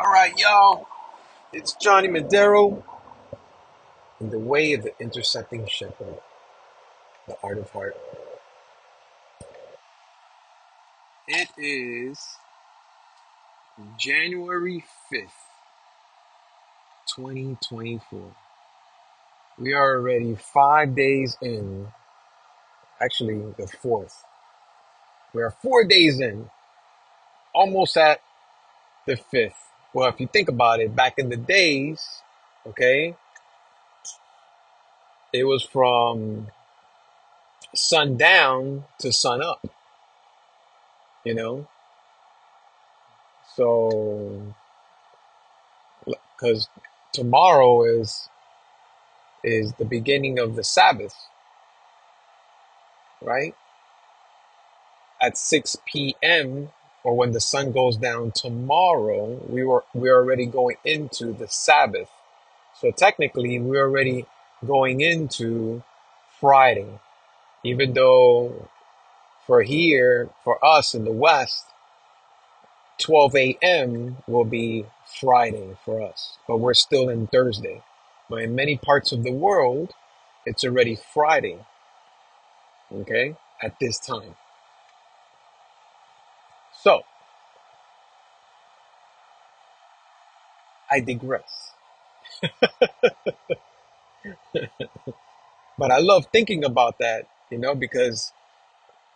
All 0.00 0.10
right, 0.10 0.32
y'all. 0.38 0.88
It's 1.52 1.74
Johnny 1.74 2.08
Madero 2.08 2.82
in 4.20 4.30
the 4.30 4.38
way 4.38 4.72
of 4.72 4.82
the 4.82 4.92
intersecting 5.00 5.66
shepherd, 5.68 6.18
the 7.28 7.36
art 7.42 7.58
of 7.58 7.70
heart. 7.70 7.96
It 11.28 11.48
is 11.58 12.18
January 13.98 14.84
5th, 15.12 15.28
2024. 17.16 18.34
We 19.58 19.74
are 19.74 19.98
already 19.98 20.36
five 20.36 20.96
days 20.96 21.36
in, 21.42 21.88
actually, 23.02 23.42
the 23.58 23.66
fourth. 23.66 24.24
We 25.34 25.42
are 25.42 25.50
four 25.62 25.84
days 25.84 26.20
in, 26.20 26.50
almost 27.54 27.96
at 27.96 28.20
the 29.06 29.16
fifth. 29.16 29.69
Well, 29.92 30.08
if 30.08 30.20
you 30.20 30.28
think 30.28 30.48
about 30.48 30.80
it, 30.80 30.94
back 30.94 31.18
in 31.18 31.30
the 31.30 31.36
days, 31.36 32.22
okay, 32.66 33.16
it 35.32 35.44
was 35.44 35.64
from 35.64 36.48
sundown 37.74 38.84
to 39.00 39.12
sun 39.12 39.42
up, 39.42 39.66
you 41.24 41.34
know? 41.34 41.66
So, 43.56 44.54
because 46.04 46.68
tomorrow 47.12 47.84
is 47.84 48.28
is 49.42 49.72
the 49.74 49.84
beginning 49.84 50.38
of 50.38 50.54
the 50.54 50.62
Sabbath, 50.64 51.14
right? 53.22 53.54
At 55.20 55.36
6 55.36 55.76
p.m. 55.86 56.70
or 57.04 57.16
when 57.16 57.32
the 57.32 57.40
sun 57.40 57.72
goes 57.72 57.96
down 57.96 58.32
tomorrow, 58.32 59.40
we 59.48 59.64
were 59.64 59.84
we're 59.94 60.16
already 60.16 60.46
going 60.46 60.76
into 60.84 61.32
the 61.32 61.48
Sabbath. 61.48 62.10
So 62.80 62.90
technically, 62.90 63.58
we're 63.58 63.86
already 63.86 64.26
going 64.66 65.00
into 65.00 65.82
Friday, 66.40 67.00
even 67.64 67.94
though 67.94 68.68
for 69.46 69.62
here, 69.62 70.30
for 70.44 70.64
us 70.64 70.94
in 70.94 71.04
the 71.04 71.12
West, 71.12 71.64
12 72.98 73.34
a.m. 73.36 74.18
will 74.26 74.44
be 74.44 74.86
Friday 75.20 75.76
for 75.84 76.02
us, 76.02 76.38
but 76.46 76.58
we're 76.58 76.74
still 76.74 77.08
in 77.08 77.26
Thursday. 77.26 77.82
But 78.28 78.42
in 78.42 78.54
many 78.54 78.76
parts 78.76 79.10
of 79.12 79.24
the 79.24 79.32
world, 79.32 79.92
it's 80.46 80.64
already 80.64 80.96
Friday, 80.96 81.58
okay, 82.92 83.36
at 83.62 83.74
this 83.80 83.98
time. 83.98 84.36
So 86.82 87.02
I 90.90 91.00
digress. 91.00 91.72
But 95.78 95.90
I 95.90 95.98
love 95.98 96.26
thinking 96.32 96.64
about 96.64 96.98
that, 96.98 97.26
you 97.50 97.58
know, 97.58 97.74
because 97.74 98.32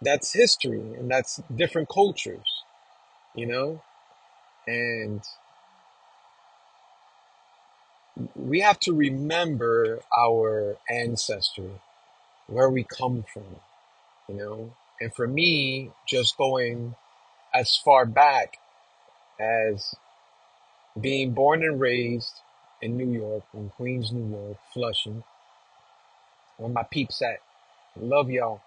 that's 0.03 0.33
history 0.33 0.81
and 0.81 1.11
that's 1.11 1.43
different 1.55 1.89
cultures, 1.89 2.65
you 3.35 3.47
know, 3.47 3.83
and 4.67 5.23
we 8.37 8.61
have 8.61 8.79
to 8.81 8.93
remember 8.93 10.01
our 10.17 10.77
ancestry, 10.91 11.71
where 12.49 12.71
we 12.71 12.85
come 12.85 13.25
from, 13.33 13.57
you 14.29 14.37
know. 14.37 14.75
And 15.01 15.15
for 15.15 15.27
me, 15.29 15.91
just 16.07 16.37
going 16.39 16.97
as 17.55 17.77
far 17.77 18.07
back 18.07 18.59
as 19.41 19.95
being 21.01 21.33
born 21.33 21.63
and 21.63 21.81
raised 21.81 22.41
in 22.83 22.97
New 22.97 23.11
York, 23.11 23.45
in 23.55 23.71
Queens, 23.71 24.13
New 24.13 24.31
York, 24.37 24.59
Flushing, 24.73 25.25
where 26.59 26.71
my 26.71 26.85
peeps 26.85 27.23
at. 27.23 27.41
Love 27.97 28.31
y'all. 28.31 28.61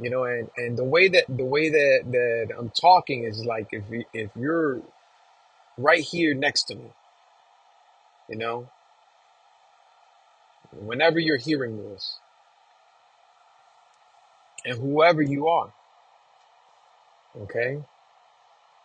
You 0.00 0.10
know, 0.10 0.24
and, 0.24 0.50
and 0.56 0.76
the 0.76 0.84
way 0.84 1.08
that 1.08 1.24
the 1.28 1.44
way 1.44 1.70
that, 1.70 2.00
that 2.10 2.54
I'm 2.58 2.70
talking 2.70 3.24
is 3.24 3.44
like 3.44 3.68
if 3.72 3.84
you, 3.90 4.04
if 4.12 4.30
you're 4.36 4.82
right 5.78 6.00
here 6.00 6.34
next 6.34 6.64
to 6.64 6.74
me, 6.74 6.90
you 8.28 8.36
know, 8.36 8.68
whenever 10.72 11.18
you're 11.20 11.36
hearing 11.38 11.76
this, 11.78 12.18
and 14.64 14.78
whoever 14.78 15.22
you 15.22 15.48
are, 15.48 15.72
okay? 17.42 17.82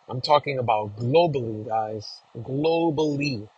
I'm 0.08 0.20
talking 0.20 0.58
about 0.58 0.96
globally, 0.96 1.66
guys. 1.66 2.20
Globally. 2.36 3.48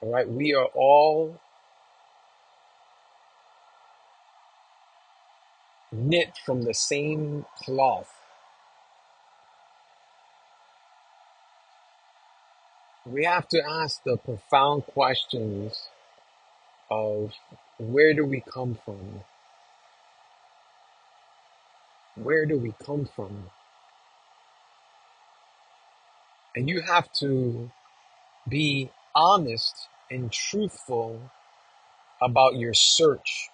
All 0.00 0.12
right. 0.12 0.28
We 0.28 0.54
are 0.54 0.68
all 0.74 1.40
knit 5.92 6.38
from 6.44 6.62
the 6.62 6.74
same 6.74 7.46
cloth. 7.64 8.12
We 13.06 13.24
have 13.24 13.48
to 13.48 13.62
ask 13.68 14.02
the 14.04 14.16
profound 14.16 14.86
questions 14.86 15.88
of 16.90 17.32
where 17.78 18.14
do 18.14 18.24
we 18.24 18.40
come 18.40 18.78
from? 18.84 19.22
Where 22.16 22.46
do 22.46 22.58
we 22.58 22.74
come 22.84 23.08
from? 23.14 23.50
And 26.56 26.68
you 26.68 26.82
have 26.82 27.12
to 27.14 27.70
be 28.48 28.90
honest 29.14 29.88
and 30.10 30.30
truthful 30.30 31.30
about 32.22 32.56
your 32.56 32.74
search 32.74 33.48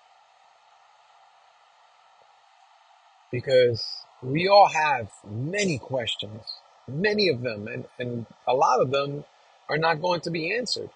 because 3.31 3.87
we 4.22 4.49
all 4.49 4.69
have 4.69 5.09
many 5.25 5.78
questions, 5.78 6.43
many 6.89 7.28
of 7.28 7.43
them, 7.43 7.69
and, 7.69 7.84
and 7.99 8.27
a 8.47 8.55
lot 8.55 8.81
of 8.81 8.91
them 8.91 9.25
are 9.69 9.78
not 9.78 10.03
going 10.03 10.21
to 10.22 10.31
be 10.31 10.55
answered, 10.55 10.91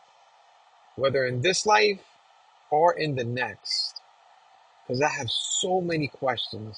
whether 0.97 1.25
in 1.25 1.41
this 1.41 1.64
life 1.64 2.00
or 2.70 2.93
in 2.93 3.14
the 3.14 3.25
next. 3.25 4.00
Because 4.87 5.00
I 5.00 5.09
have 5.09 5.31
so 5.31 5.81
many 5.81 6.09
questions 6.09 6.76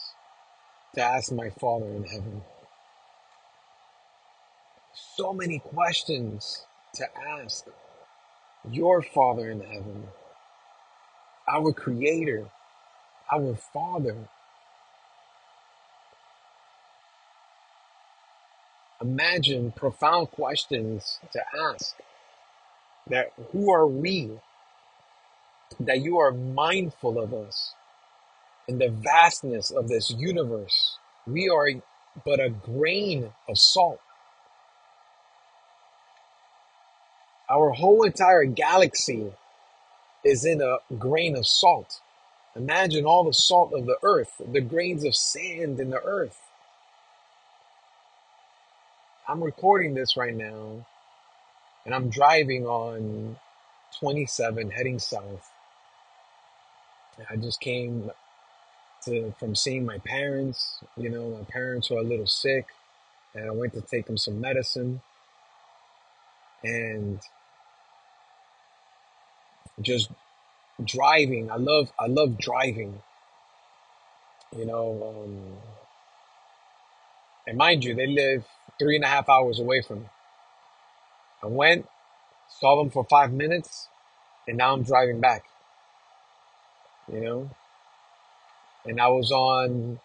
to 0.94 1.02
ask 1.02 1.32
my 1.32 1.50
Father 1.50 1.86
in 1.86 2.04
heaven, 2.04 2.42
so 5.16 5.32
many 5.32 5.58
questions 5.60 6.66
to 6.94 7.06
ask 7.18 7.64
your 8.70 9.00
Father 9.00 9.50
in 9.50 9.60
heaven, 9.60 10.08
our 11.48 11.72
Creator, 11.72 12.50
our 13.32 13.56
Father. 13.72 14.28
Imagine 19.00 19.72
profound 19.72 20.30
questions 20.32 21.18
to 21.32 21.40
ask 21.72 21.96
that 23.08 23.32
who 23.52 23.72
are 23.72 23.86
we 23.86 24.32
that 25.80 26.00
you 26.00 26.18
are 26.18 26.32
mindful 26.32 27.18
of 27.18 27.32
us 27.32 27.74
in 28.68 28.78
the 28.78 28.88
vastness 28.88 29.70
of 29.70 29.88
this 29.88 30.10
universe. 30.10 30.98
We 31.26 31.48
are 31.48 31.70
but 32.24 32.40
a 32.40 32.50
grain 32.50 33.32
of 33.48 33.58
salt. 33.58 34.00
Our 37.48 37.70
whole 37.70 38.02
entire 38.02 38.44
galaxy 38.44 39.32
is 40.24 40.44
in 40.44 40.60
a 40.60 40.78
grain 40.98 41.36
of 41.36 41.46
salt. 41.46 42.00
Imagine 42.56 43.04
all 43.04 43.24
the 43.24 43.32
salt 43.32 43.72
of 43.72 43.86
the 43.86 43.98
earth, 44.02 44.40
the 44.44 44.60
grains 44.60 45.04
of 45.04 45.14
sand 45.14 45.78
in 45.78 45.90
the 45.90 46.02
earth. 46.02 46.40
I'm 49.28 49.42
recording 49.42 49.94
this 49.94 50.16
right 50.16 50.34
now 50.34 50.86
and 51.84 51.94
I'm 51.94 52.10
driving 52.10 52.66
on 52.66 53.36
27 54.00 54.70
heading 54.70 54.98
south. 54.98 55.50
I 57.30 57.36
just 57.36 57.60
came 57.60 58.10
to 59.04 59.32
from 59.38 59.54
seeing 59.54 59.86
my 59.86 59.98
parents. 59.98 60.78
You 60.96 61.10
know, 61.10 61.30
my 61.30 61.44
parents 61.44 61.90
were 61.90 61.98
a 61.98 62.02
little 62.02 62.26
sick 62.26 62.66
and 63.34 63.48
I 63.48 63.52
went 63.52 63.72
to 63.74 63.80
take 63.80 64.06
them 64.06 64.18
some 64.18 64.40
medicine 64.40 65.00
and 66.64 67.20
just 69.80 70.10
driving. 70.84 71.50
I 71.50 71.56
love 71.56 71.92
I 71.98 72.06
love 72.06 72.38
driving, 72.38 73.02
you 74.56 74.66
know, 74.66 75.24
um, 75.24 75.56
and 77.46 77.56
mind 77.56 77.84
you, 77.84 77.94
they 77.94 78.06
live 78.06 78.44
three 78.78 78.96
and 78.96 79.04
a 79.04 79.08
half 79.08 79.28
hours 79.28 79.60
away 79.60 79.82
from 79.82 80.00
me. 80.00 80.06
I 81.42 81.46
went, 81.46 81.86
saw 82.48 82.76
them 82.76 82.90
for 82.90 83.04
five 83.04 83.32
minutes, 83.32 83.88
and 84.48 84.56
now 84.56 84.72
I'm 84.72 84.82
driving 84.82 85.20
back, 85.20 85.44
you 87.12 87.20
know, 87.20 87.50
and 88.84 89.00
I 89.00 89.08
was 89.08 89.30
on 89.30 90.00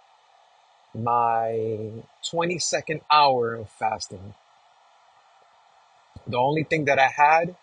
my 0.94 2.04
22nd 2.32 3.02
hour 3.12 3.56
of 3.56 3.70
fasting. 3.70 4.34
The 6.28 6.38
only 6.38 6.64
thing 6.64 6.86
that 6.86 7.00
I 7.00 7.08
had 7.08 7.56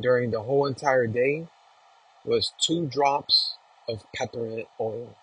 during 0.00 0.30
the 0.30 0.42
whole 0.42 0.66
entire 0.66 1.06
day 1.06 1.46
was 2.24 2.52
two 2.60 2.86
drops 2.86 3.54
of 3.88 4.04
peppermint 4.14 4.68
oil. 4.80 5.16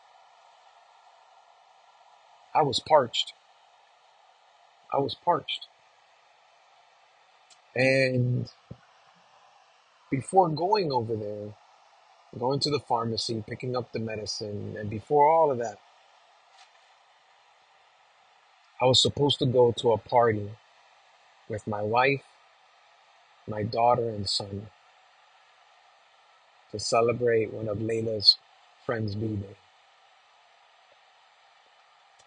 I 2.54 2.62
was 2.62 2.80
parched. 2.80 3.34
I 4.94 5.00
was 5.00 5.16
parched. 5.16 5.68
And 7.76 8.50
before 10.10 10.50
going 10.50 10.92
over 10.92 11.16
there, 11.16 11.54
going 12.40 12.60
to 12.62 12.70
the 12.70 12.80
pharmacy, 12.80 13.44
picking 13.48 13.76
up 13.76 13.92
the 13.92 14.00
medicine, 14.00 14.76
and 14.80 14.90
before 14.90 15.28
all 15.28 15.52
of 15.52 15.58
that, 15.58 15.78
I 18.82 18.86
was 18.86 19.02
supposed 19.02 19.40
to 19.40 19.46
go 19.46 19.74
to 19.78 19.92
a 19.92 19.98
party 19.98 20.50
with 21.50 21.66
my 21.66 21.82
wife, 21.82 22.24
my 23.48 23.64
daughter, 23.64 24.10
and 24.10 24.30
son 24.30 24.68
to 26.72 26.80
celebrate 26.80 27.54
one 27.54 27.68
of 27.68 27.80
Layla's 27.80 28.38
friends' 28.86 29.16
B-Day. 29.16 29.56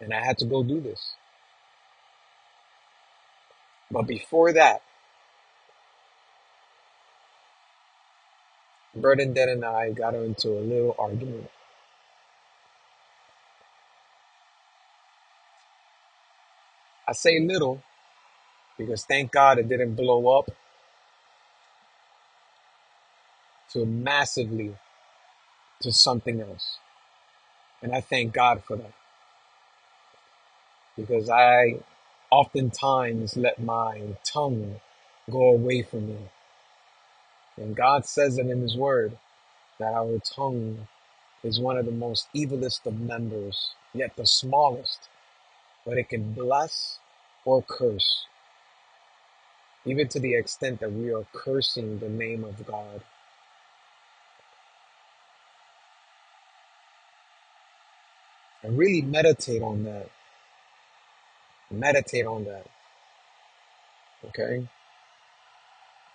And 0.00 0.14
I 0.14 0.24
had 0.24 0.38
to 0.38 0.46
go 0.46 0.62
do 0.62 0.80
this. 0.80 1.14
But 3.90 4.02
before 4.02 4.52
that, 4.52 4.82
Bernadette 8.94 9.48
and 9.48 9.64
I 9.64 9.90
got 9.92 10.14
into 10.14 10.50
a 10.50 10.60
little 10.60 10.96
argument. 10.98 11.50
I 17.08 17.12
say 17.12 17.40
little 17.40 17.82
because 18.78 19.04
thank 19.04 19.32
God 19.32 19.58
it 19.58 19.68
didn't 19.68 19.94
blow 19.94 20.38
up 20.38 20.50
to 23.72 23.84
massively 23.84 24.74
to 25.80 25.92
something 25.92 26.40
else. 26.40 26.78
And 27.82 27.94
I 27.94 28.00
thank 28.00 28.32
God 28.32 28.62
for 28.64 28.76
that 28.76 28.92
because 30.96 31.30
I 31.30 31.78
oftentimes 32.30 33.36
let 33.36 33.62
my 33.62 34.16
tongue 34.24 34.80
go 35.30 35.50
away 35.50 35.82
from 35.82 36.08
me. 36.08 36.18
And 37.56 37.76
God 37.76 38.04
says 38.04 38.38
it 38.38 38.46
in 38.46 38.60
His 38.60 38.76
Word 38.76 39.16
that 39.78 39.94
our 39.94 40.18
tongue 40.18 40.88
is 41.44 41.60
one 41.60 41.78
of 41.78 41.86
the 41.86 41.92
most 41.92 42.28
evilest 42.34 42.84
of 42.86 43.00
members, 43.00 43.74
yet 43.94 44.16
the 44.16 44.26
smallest, 44.26 45.08
but 45.86 45.98
it 45.98 46.08
can 46.08 46.32
bless 46.32 46.98
or 47.44 47.62
curse, 47.62 48.24
even 49.84 50.08
to 50.08 50.18
the 50.18 50.34
extent 50.34 50.80
that 50.80 50.92
we 50.92 51.12
are 51.12 51.26
cursing 51.32 51.98
the 51.98 52.08
name 52.08 52.44
of 52.44 52.66
God. 52.66 53.02
And 58.68 58.76
really 58.76 59.00
meditate 59.00 59.62
on 59.62 59.84
that. 59.84 60.10
Meditate 61.70 62.26
on 62.26 62.44
that, 62.44 62.66
okay? 64.26 64.68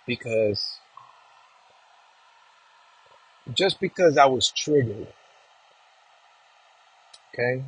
Because 0.06 0.78
just 3.54 3.80
because 3.80 4.16
I 4.16 4.26
was 4.26 4.50
triggered, 4.50 5.08
okay, 7.32 7.64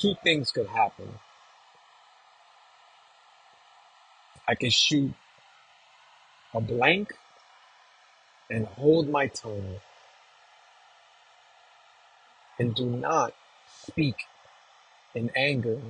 two 0.00 0.14
things 0.22 0.52
could 0.52 0.68
happen. 0.68 1.08
I 4.46 4.54
can 4.54 4.70
shoot 4.70 5.14
a 6.54 6.60
blank 6.60 7.12
and 8.48 8.66
hold 8.66 9.08
my 9.08 9.26
tongue 9.26 9.80
and 12.60 12.72
do 12.72 12.86
not 12.86 13.34
speak 13.88 14.16
in 15.14 15.30
anger, 15.36 15.80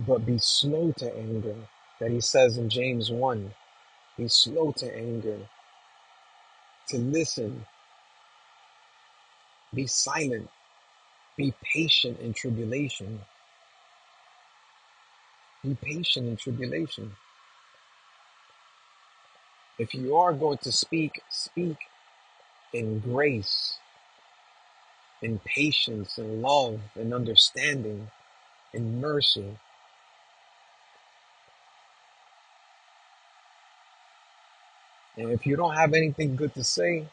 but 0.00 0.26
be 0.26 0.38
slow 0.38 0.92
to 0.98 1.16
anger. 1.16 1.56
That 2.00 2.10
he 2.10 2.20
says 2.20 2.58
in 2.58 2.68
James 2.68 3.10
1 3.10 3.52
be 4.18 4.28
slow 4.28 4.72
to 4.78 4.96
anger, 4.96 5.38
to 6.88 6.98
listen, 6.98 7.66
be 9.74 9.86
silent, 9.86 10.48
be 11.36 11.54
patient 11.62 12.20
in 12.20 12.32
tribulation. 12.32 13.20
Be 15.62 15.76
patient 15.82 16.28
in 16.28 16.36
tribulation. 16.36 17.12
If 19.78 19.94
you 19.94 20.16
are 20.16 20.32
going 20.32 20.58
to 20.58 20.72
speak, 20.72 21.20
speak 21.28 21.76
in 22.72 23.00
grace, 23.00 23.78
in 25.22 25.40
patience, 25.40 26.18
and 26.18 26.42
love, 26.42 26.80
and 26.94 27.14
understanding, 27.14 28.08
and 28.74 29.00
mercy. 29.00 29.58
And 35.16 35.32
if 35.32 35.46
you 35.46 35.56
don't 35.56 35.76
have 35.76 35.94
anything 35.94 36.36
good 36.36 36.54
to 36.54 36.64
say, 36.64 37.06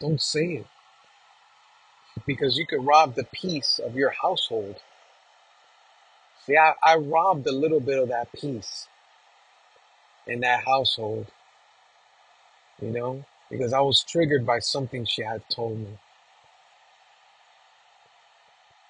don't 0.00 0.20
say 0.20 0.46
it 0.54 0.66
because 2.26 2.56
you 2.58 2.66
could 2.66 2.84
rob 2.86 3.14
the 3.14 3.24
peace 3.32 3.80
of 3.84 3.96
your 3.96 4.10
household. 4.10 4.76
See, 6.46 6.56
I, 6.56 6.74
I 6.84 6.96
robbed 6.96 7.46
a 7.46 7.52
little 7.52 7.80
bit 7.80 7.98
of 7.98 8.08
that 8.08 8.32
peace 8.32 8.88
in 10.26 10.40
that 10.40 10.64
household, 10.64 11.26
you 12.80 12.90
know, 12.90 13.24
because 13.50 13.72
I 13.72 13.80
was 13.80 14.04
triggered 14.04 14.46
by 14.46 14.60
something 14.60 15.04
she 15.04 15.22
had 15.22 15.42
told 15.50 15.78
me. 15.78 15.98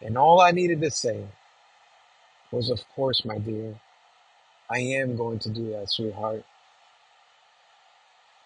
And 0.04 0.18
all 0.18 0.40
I 0.40 0.50
needed 0.50 0.82
to 0.82 0.90
say 0.90 1.24
was, 2.52 2.70
Of 2.70 2.86
course, 2.94 3.24
my 3.24 3.38
dear, 3.38 3.74
I 4.70 4.78
am 4.78 5.16
going 5.16 5.38
to 5.40 5.48
do 5.48 5.70
that, 5.70 5.90
sweetheart. 5.90 6.44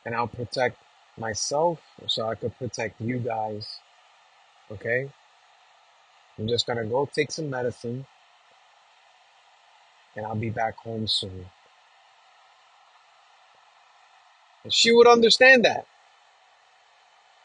And 0.07 0.15
I'll 0.15 0.29
protect 0.29 0.79
myself 1.19 1.81
so 2.07 2.29
I 2.29 2.37
could 2.37 2.57
protect 2.57 3.01
you 3.01 3.19
guys. 3.19 3.81
Okay? 4.71 5.11
I'm 6.39 6.47
just 6.47 6.67
to 6.67 6.85
go 6.85 7.11
take 7.13 7.33
some 7.33 7.51
medicine 7.51 8.07
and 10.15 10.25
I'll 10.25 10.37
be 10.37 10.51
back 10.51 10.77
home 10.77 11.09
soon. 11.09 11.47
And 14.63 14.73
she 14.73 14.93
would 14.93 15.09
understand 15.09 15.65
that. 15.65 15.87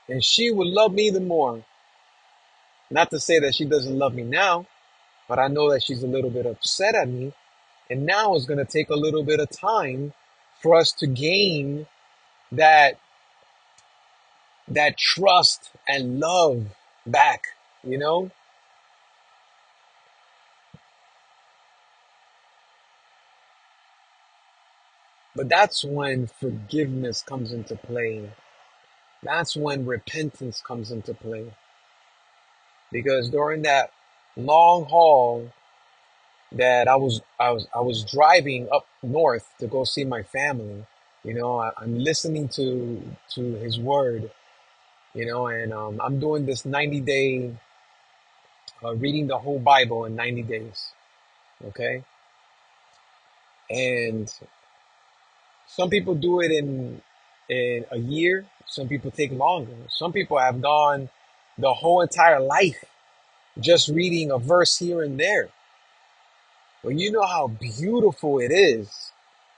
And 0.07 0.23
she 0.23 0.51
would 0.51 0.67
love 0.67 0.93
me 0.93 1.09
the 1.09 1.19
more. 1.19 1.63
Not 2.93 3.09
to 3.09 3.19
say 3.19 3.39
that 3.39 3.55
she 3.55 3.65
doesn't 3.65 3.97
love 3.97 4.13
me 4.13 4.21
now, 4.21 4.67
but 5.27 5.39
I 5.39 5.47
know 5.47 5.71
that 5.71 5.81
she's 5.81 6.03
a 6.03 6.07
little 6.07 6.29
bit 6.29 6.45
upset 6.45 6.93
at 6.93 7.09
me. 7.09 7.33
And 7.89 8.05
now 8.05 8.35
it's 8.35 8.45
going 8.45 8.63
to 8.63 8.71
take 8.71 8.91
a 8.91 8.95
little 8.95 9.23
bit 9.23 9.39
of 9.39 9.49
time 9.49 10.13
for 10.61 10.75
us 10.75 10.91
to 10.93 11.07
gain 11.07 11.87
that 12.51 12.99
that 14.67 14.95
trust 14.95 15.71
and 15.87 16.19
love 16.19 16.67
back, 17.07 17.47
you 17.83 17.97
know? 17.97 18.29
But 25.35 25.49
that's 25.49 25.83
when 25.83 26.27
forgiveness 26.27 27.23
comes 27.23 27.51
into 27.51 27.75
play. 27.75 28.29
That's 29.23 29.55
when 29.55 29.87
repentance 29.87 30.61
comes 30.61 30.91
into 30.91 31.15
play. 31.15 31.53
Because 32.93 33.29
during 33.29 33.63
that 33.63 33.91
long 34.37 34.85
haul 34.85 35.51
that 36.53 36.87
I 36.87 36.95
was 36.95 37.21
I 37.39 37.51
was 37.51 37.67
I 37.75 37.81
was 37.81 38.05
driving 38.05 38.69
up 38.71 38.87
north 39.01 39.49
to 39.59 39.67
go 39.67 39.83
see 39.83 40.05
my 40.05 40.23
family, 40.23 40.85
you 41.23 41.33
know, 41.33 41.57
I, 41.59 41.71
I'm 41.77 41.97
listening 41.99 42.47
to 42.49 43.01
to 43.35 43.41
his 43.55 43.79
word, 43.79 44.31
you 45.15 45.25
know, 45.25 45.47
and 45.47 45.73
um, 45.73 46.01
I'm 46.01 46.19
doing 46.19 46.45
this 46.45 46.65
90 46.65 47.01
day 47.01 47.55
uh, 48.83 48.95
reading 48.95 49.27
the 49.27 49.37
whole 49.39 49.59
Bible 49.59 50.05
in 50.05 50.15
90 50.15 50.43
days, 50.43 50.93
okay? 51.67 52.03
And 53.69 54.31
some 55.67 55.89
people 55.89 56.15
do 56.15 56.41
it 56.41 56.51
in 56.51 57.01
in 57.49 57.85
a 57.91 57.97
year. 57.97 58.45
Some 58.67 58.87
people 58.87 59.11
take 59.11 59.31
longer. 59.31 59.73
Some 59.89 60.13
people 60.13 60.37
have 60.39 60.61
gone 60.61 61.09
the 61.57 61.73
whole 61.73 62.01
entire 62.01 62.39
life 62.39 62.83
just 63.59 63.89
reading 63.89 64.31
a 64.31 64.37
verse 64.37 64.77
here 64.79 65.01
and 65.03 65.19
there. 65.19 65.49
But 66.83 66.99
you 66.99 67.11
know 67.11 67.25
how 67.25 67.47
beautiful 67.47 68.39
it 68.39 68.51
is 68.51 69.11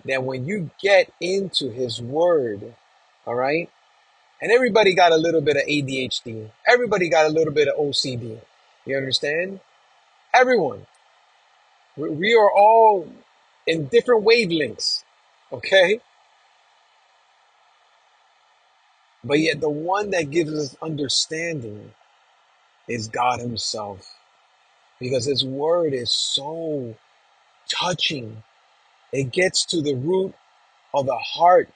that 0.06 0.24
when 0.24 0.46
you 0.46 0.70
get 0.82 1.12
into 1.20 1.70
His 1.72 2.02
Word, 2.02 2.76
all 3.26 3.36
right? 3.36 3.70
And 4.42 4.52
everybody 4.52 4.94
got 4.94 5.12
a 5.12 5.18
little 5.18 5.42
bit 5.42 5.58
of 5.58 5.64
ADHD. 5.64 6.52
Everybody 6.68 7.10
got 7.10 7.26
a 7.26 7.30
little 7.30 7.54
bit 7.54 7.68
of 7.68 7.76
OCD. 7.78 8.40
You 8.86 8.98
understand? 8.98 9.62
Everyone. 10.34 10.86
We 11.98 12.10
we 12.10 12.34
are 12.36 12.52
all 12.52 13.08
in 13.66 13.88
different 13.88 14.26
wavelengths. 14.26 15.04
Okay? 15.52 16.02
But 19.26 19.40
yet 19.40 19.62
the 19.62 19.70
one 19.72 20.12
that 20.12 20.32
gives 20.32 20.54
us 20.54 20.78
understanding 20.84 21.94
is 22.88 23.10
God 23.10 23.42
Himself. 23.42 24.16
Because 25.00 25.26
His 25.26 25.46
word 25.46 25.94
is 25.94 26.14
so 26.14 26.96
touching. 27.70 28.44
It 29.12 29.32
gets 29.32 29.66
to 29.68 29.82
the 29.82 29.96
root 29.96 30.36
of 30.94 31.08
the 31.08 31.18
heart. 31.18 31.70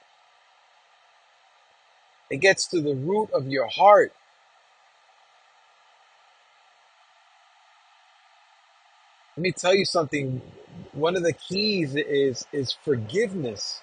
It 2.30 2.38
gets 2.38 2.68
to 2.68 2.80
the 2.80 2.94
root 2.94 3.30
of 3.32 3.48
your 3.48 3.68
heart. 3.68 4.12
Let 9.36 9.42
me 9.42 9.52
tell 9.52 9.74
you 9.74 9.84
something. 9.84 10.42
One 10.92 11.16
of 11.16 11.22
the 11.24 11.32
keys 11.32 11.96
is 11.96 12.46
is 12.52 12.72
forgiveness. 12.84 13.80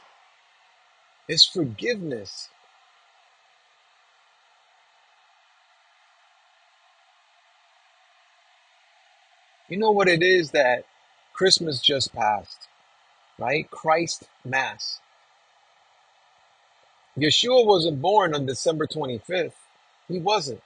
Is 1.28 1.46
forgiveness. 1.46 2.50
You 9.70 9.78
know 9.78 9.92
what 9.92 10.08
it 10.08 10.24
is 10.24 10.52
that 10.52 10.86
Christmas 11.34 11.82
just 11.82 12.14
passed, 12.14 12.68
right? 13.38 13.70
Christ 13.70 14.24
Mass. 14.46 15.00
Yeshua 17.18 17.66
wasn't 17.66 18.02
born 18.02 18.34
on 18.34 18.46
December 18.46 18.88
25th. 18.88 19.54
He 20.08 20.20
wasn't. 20.20 20.62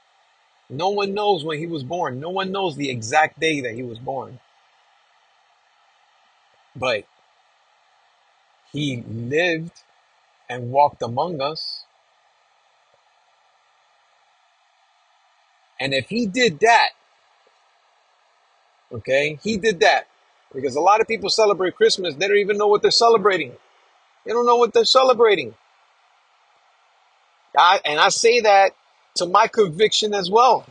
No 0.69 0.89
one 0.89 1.13
knows 1.13 1.43
when 1.43 1.59
he 1.59 1.67
was 1.67 1.83
born. 1.83 2.19
No 2.19 2.29
one 2.29 2.51
knows 2.51 2.75
the 2.75 2.89
exact 2.89 3.39
day 3.39 3.61
that 3.61 3.75
he 3.75 3.83
was 3.83 3.99
born. 3.99 4.39
But 6.75 7.05
he 8.71 9.03
lived 9.07 9.83
and 10.49 10.71
walked 10.71 11.01
among 11.01 11.41
us. 11.41 11.85
And 15.79 15.93
if 15.93 16.09
he 16.09 16.25
did 16.25 16.59
that, 16.59 16.89
okay, 18.93 19.39
he 19.43 19.57
did 19.57 19.79
that. 19.81 20.07
Because 20.53 20.75
a 20.75 20.81
lot 20.81 20.99
of 20.99 21.07
people 21.07 21.29
celebrate 21.29 21.75
Christmas, 21.75 22.15
they 22.15 22.27
don't 22.27 22.37
even 22.37 22.57
know 22.57 22.67
what 22.67 22.81
they're 22.81 22.91
celebrating. 22.91 23.53
They 24.25 24.33
don't 24.33 24.45
know 24.45 24.57
what 24.57 24.73
they're 24.73 24.85
celebrating. 24.85 25.55
I, 27.57 27.79
and 27.85 27.99
I 27.99 28.09
say 28.09 28.41
that 28.41 28.71
to 29.15 29.25
my 29.25 29.47
conviction 29.47 30.13
as 30.13 30.29
well, 30.29 30.65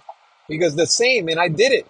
because 0.48 0.76
the 0.76 0.86
same, 0.86 1.28
and 1.28 1.40
I 1.40 1.48
did 1.48 1.72
it 1.72 1.86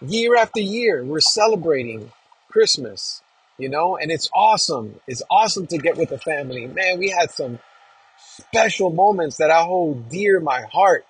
year 0.00 0.36
after 0.36 0.60
year. 0.60 1.04
We're 1.04 1.20
celebrating 1.20 2.12
Christmas, 2.48 3.22
you 3.58 3.68
know, 3.68 3.96
and 3.96 4.10
it's 4.10 4.30
awesome. 4.34 5.00
It's 5.06 5.22
awesome 5.30 5.66
to 5.68 5.78
get 5.78 5.96
with 5.96 6.10
the 6.10 6.18
family. 6.18 6.66
Man, 6.66 6.98
we 6.98 7.10
had 7.10 7.30
some 7.30 7.58
special 8.18 8.90
moments 8.90 9.36
that 9.38 9.50
I 9.50 9.62
hold 9.62 10.08
dear 10.08 10.38
in 10.38 10.44
my 10.44 10.62
heart. 10.62 11.04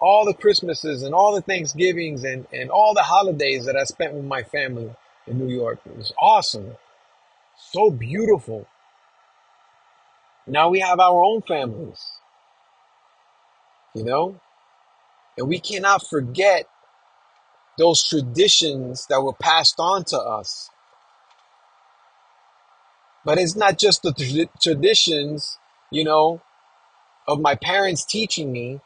All 0.00 0.24
the 0.24 0.34
Christmases 0.34 1.02
and 1.02 1.14
all 1.14 1.34
the 1.34 1.42
Thanksgivings 1.42 2.24
and, 2.24 2.46
and 2.52 2.70
all 2.70 2.94
the 2.94 3.02
holidays 3.02 3.66
that 3.66 3.76
I 3.76 3.84
spent 3.84 4.14
with 4.14 4.24
my 4.24 4.42
family 4.42 4.90
in 5.26 5.38
New 5.38 5.48
York. 5.54 5.80
It 5.84 5.96
was 5.96 6.12
awesome. 6.20 6.76
So 7.56 7.90
beautiful. 7.90 8.66
Now 10.46 10.70
we 10.70 10.80
have 10.80 10.98
our 10.98 11.22
own 11.22 11.42
families, 11.42 12.02
you 13.94 14.04
know, 14.04 14.40
and 15.36 15.48
we 15.48 15.60
cannot 15.60 16.06
forget 16.06 16.66
those 17.78 18.02
traditions 18.02 19.06
that 19.08 19.22
were 19.22 19.32
passed 19.32 19.76
on 19.78 20.04
to 20.04 20.18
us. 20.18 20.70
But 23.24 23.38
it's 23.38 23.56
not 23.56 23.78
just 23.78 24.02
the 24.02 24.12
tra- 24.12 24.50
traditions, 24.60 25.58
you 25.90 26.04
know, 26.04 26.40
of 27.28 27.40
my 27.40 27.54
parents 27.54 28.04
teaching 28.04 28.50
me 28.50 28.80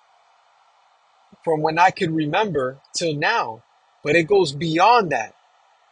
from 1.44 1.60
when 1.60 1.78
I 1.78 1.90
could 1.90 2.10
remember 2.10 2.78
till 2.94 3.14
now, 3.14 3.62
but 4.02 4.16
it 4.16 4.24
goes 4.24 4.52
beyond 4.52 5.12
that. 5.12 5.34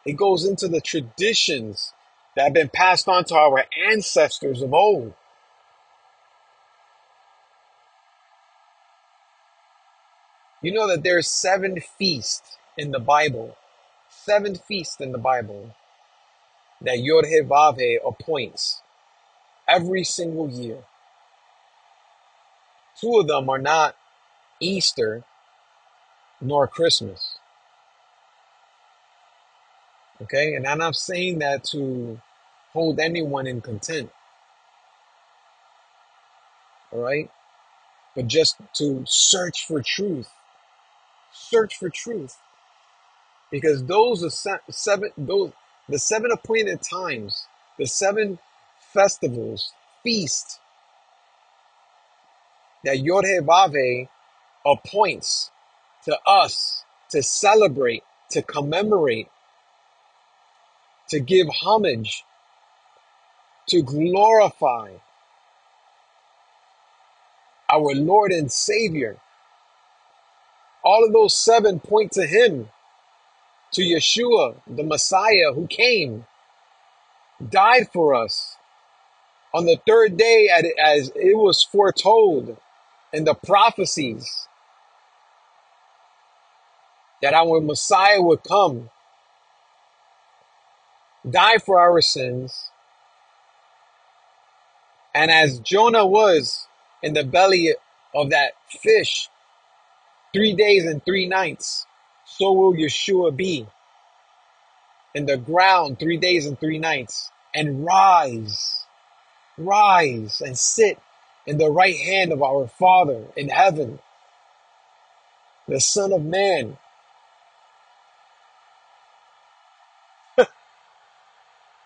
It 0.05 0.15
goes 0.15 0.45
into 0.45 0.67
the 0.67 0.81
traditions 0.81 1.93
that 2.35 2.45
have 2.45 2.55
been 2.55 2.71
passed 2.71 3.07
on 3.07 3.25
to 3.25 3.37
our 3.37 3.67
ancestors 3.89 4.63
of 4.63 4.73
old. 4.73 5.13
You 10.63 10.73
know 10.73 10.89
that 10.89 11.03
there's 11.03 11.27
seven 11.27 11.81
feasts 11.81 12.57
in 12.79 12.93
the 12.93 13.01
Bible, 13.01 13.57
seven 14.09 14.55
feasts 14.55 15.01
in 15.01 15.13
the 15.13 15.19
Bible 15.19 15.75
that 16.81 17.01
Yod-Heh-Vav-Heh 17.01 17.99
appoints 18.07 18.81
every 19.69 20.05
single 20.05 20.49
year. 20.49 20.79
Two 23.01 23.19
of 23.19 23.27
them 23.27 23.49
are 23.51 23.59
not 23.59 23.97
Easter 24.61 25.25
nor 26.43 26.69
Christmas. 26.69 27.39
Okay, 30.23 30.55
and 30.55 30.67
I'm 30.67 30.79
not 30.79 30.97
saying 30.97 31.41
that 31.41 31.65
to 31.73 32.21
hold 32.73 33.01
anyone 33.01 33.47
in 33.47 33.61
contempt, 33.61 34.13
all 36.93 37.01
right, 37.01 37.31
but 38.17 38.29
just 38.29 38.57
to 38.75 39.05
search 39.07 39.67
for 39.67 39.83
truth. 39.85 40.31
Search 41.33 41.77
for 41.77 41.91
truth, 41.91 42.39
because 43.51 43.85
those 43.85 44.25
are 44.25 44.31
se- 44.31 44.65
seven. 44.71 45.11
Those 45.19 45.53
the 45.89 45.99
seven 45.99 46.31
appointed 46.33 46.81
times, 46.83 47.47
the 47.79 47.87
seven 47.87 48.39
festivals, 48.95 49.73
feast 50.05 50.61
that 52.85 53.01
Yod-Heh-Vav-Heh 53.01 54.07
appoints 54.67 55.51
to 56.05 56.19
us 56.27 56.85
to 57.11 57.23
celebrate, 57.23 58.03
to 58.31 58.43
commemorate, 58.43 59.29
to 61.09 61.21
give 61.21 61.47
homage, 61.49 62.25
to 63.69 63.83
glorify 63.83 64.93
our 67.71 67.95
Lord 67.95 68.33
and 68.33 68.51
Savior. 68.51 69.19
All 70.85 71.05
of 71.05 71.13
those 71.13 71.37
seven 71.37 71.81
point 71.81 72.13
to 72.13 72.27
Him, 72.27 72.69
to 73.73 73.83
Yeshua, 73.83 74.57
the 74.67 74.83
Messiah 74.83 75.53
who 75.55 75.67
came, 75.67 76.27
died 77.49 77.89
for 77.93 78.15
us 78.15 78.57
on 79.55 79.67
the 79.67 79.81
third 79.87 80.17
day 80.17 80.49
as 80.83 81.13
it 81.15 81.37
was 81.37 81.63
foretold 81.63 82.57
in 83.13 83.25
the 83.25 83.35
prophecies 83.35 84.49
that 87.23 87.35
our 87.35 87.61
Messiah 87.61 88.21
would 88.21 88.43
come, 88.43 88.91
die 91.29 91.59
for 91.59 91.79
our 91.79 92.01
sins, 92.03 92.71
and 95.15 95.31
as 95.31 95.61
Jonah 95.61 96.07
was 96.07 96.67
in 97.03 97.15
the 97.15 97.25
belly 97.25 97.75
of 98.15 98.31
that 98.31 98.53
fish 98.69 99.29
three 100.33 100.55
days 100.55 100.85
and 100.85 101.05
three 101.05 101.27
nights, 101.29 101.87
so 102.25 102.53
will 102.53 102.75
Yeshua 102.75 103.35
be 103.35 103.67
in 105.15 105.27
the 105.27 105.37
ground 105.37 105.99
three 105.99 106.17
days 106.17 106.47
and 106.47 106.59
three 106.59 106.79
nights, 106.79 107.31
and 107.55 107.85
rise, 107.85 108.87
rise 109.59 110.41
and 110.41 110.59
sit 110.59 110.99
in 111.47 111.59
the 111.59 111.71
right 111.71 111.97
hand 111.97 112.33
of 112.33 112.43
our 112.43 112.67
Father 112.67 113.27
in 113.37 113.49
heaven, 113.49 113.99
the 115.69 115.81
Son 115.81 116.13
of 116.13 116.25
Man. 116.25 116.79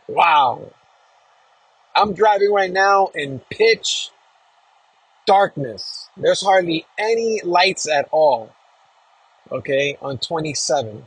Wow. 0.09 0.73
I'm 1.95 2.13
driving 2.13 2.53
right 2.53 2.71
now 2.71 3.11
in 3.15 3.41
pitch 3.51 4.11
darkness. 5.27 6.09
There's 6.17 6.43
hardly 6.43 6.87
any 6.99 7.41
lights 7.43 7.89
at 7.89 8.09
all. 8.13 8.53
Okay, 9.51 9.97
on 10.01 10.19
27. 10.19 11.07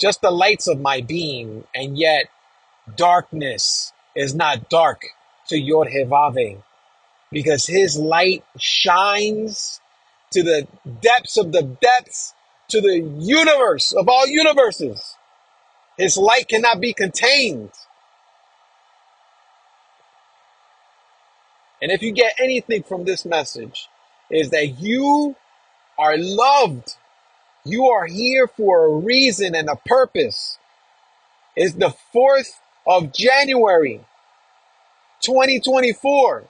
Just 0.00 0.20
the 0.20 0.30
lights 0.30 0.66
of 0.66 0.80
my 0.80 1.00
being, 1.00 1.64
and 1.74 1.98
yet 1.98 2.26
darkness 2.96 3.92
is 4.16 4.34
not 4.34 4.68
dark 4.68 5.02
to 5.48 5.58
Yod-Heh-Vav-Heh 5.58 6.60
because 7.30 7.66
his 7.66 7.96
light 7.96 8.44
shines 8.58 9.80
to 10.30 10.42
the 10.42 10.66
depths 11.00 11.36
of 11.36 11.52
the 11.52 11.62
depths, 11.62 12.34
to 12.68 12.80
the 12.80 13.00
universe 13.18 13.92
of 13.92 14.08
all 14.08 14.26
universes. 14.26 15.16
His 15.98 16.16
light 16.16 16.48
cannot 16.48 16.80
be 16.80 16.92
contained. 16.92 17.70
And 21.82 21.90
if 21.90 22.00
you 22.00 22.12
get 22.12 22.34
anything 22.38 22.84
from 22.84 23.04
this 23.04 23.26
message, 23.26 23.88
is 24.30 24.50
that 24.50 24.80
you 24.80 25.34
are 25.98 26.16
loved. 26.16 26.96
You 27.64 27.88
are 27.88 28.06
here 28.06 28.46
for 28.46 28.86
a 28.86 28.96
reason 28.96 29.56
and 29.56 29.68
a 29.68 29.74
purpose. 29.74 30.58
It's 31.56 31.74
the 31.74 31.94
4th 32.14 32.52
of 32.86 33.12
January, 33.12 34.00
2024. 35.22 36.44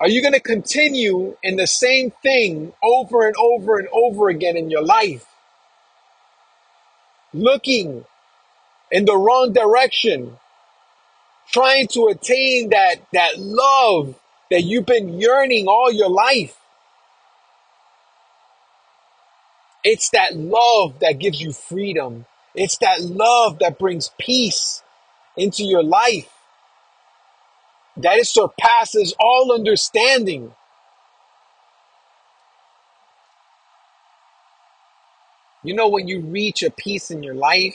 Are 0.00 0.08
you 0.08 0.20
going 0.20 0.34
to 0.34 0.40
continue 0.40 1.36
in 1.42 1.56
the 1.56 1.66
same 1.66 2.12
thing 2.22 2.74
over 2.84 3.26
and 3.26 3.34
over 3.36 3.78
and 3.78 3.88
over 3.88 4.28
again 4.28 4.56
in 4.56 4.70
your 4.70 4.84
life? 4.84 5.26
Looking 7.32 8.04
in 8.92 9.06
the 9.06 9.16
wrong 9.16 9.52
direction, 9.52 10.36
trying 11.50 11.88
to 11.88 12.06
attain 12.06 12.70
that, 12.70 12.96
that 13.12 13.38
love 13.38 14.14
that 14.50 14.62
you've 14.62 14.86
been 14.86 15.20
yearning 15.20 15.66
all 15.66 15.92
your 15.92 16.10
life. 16.10 16.56
It's 19.84 20.10
that 20.10 20.36
love 20.36 20.98
that 21.00 21.18
gives 21.18 21.40
you 21.40 21.52
freedom. 21.52 22.26
It's 22.54 22.78
that 22.78 23.00
love 23.02 23.60
that 23.60 23.78
brings 23.78 24.10
peace 24.18 24.82
into 25.36 25.64
your 25.64 25.82
life. 25.82 26.28
That 27.96 28.18
it 28.18 28.26
surpasses 28.26 29.14
all 29.18 29.52
understanding. 29.52 30.54
You 35.62 35.74
know, 35.74 35.88
when 35.88 36.08
you 36.08 36.20
reach 36.20 36.62
a 36.62 36.70
peace 36.70 37.10
in 37.10 37.22
your 37.22 37.34
life, 37.34 37.74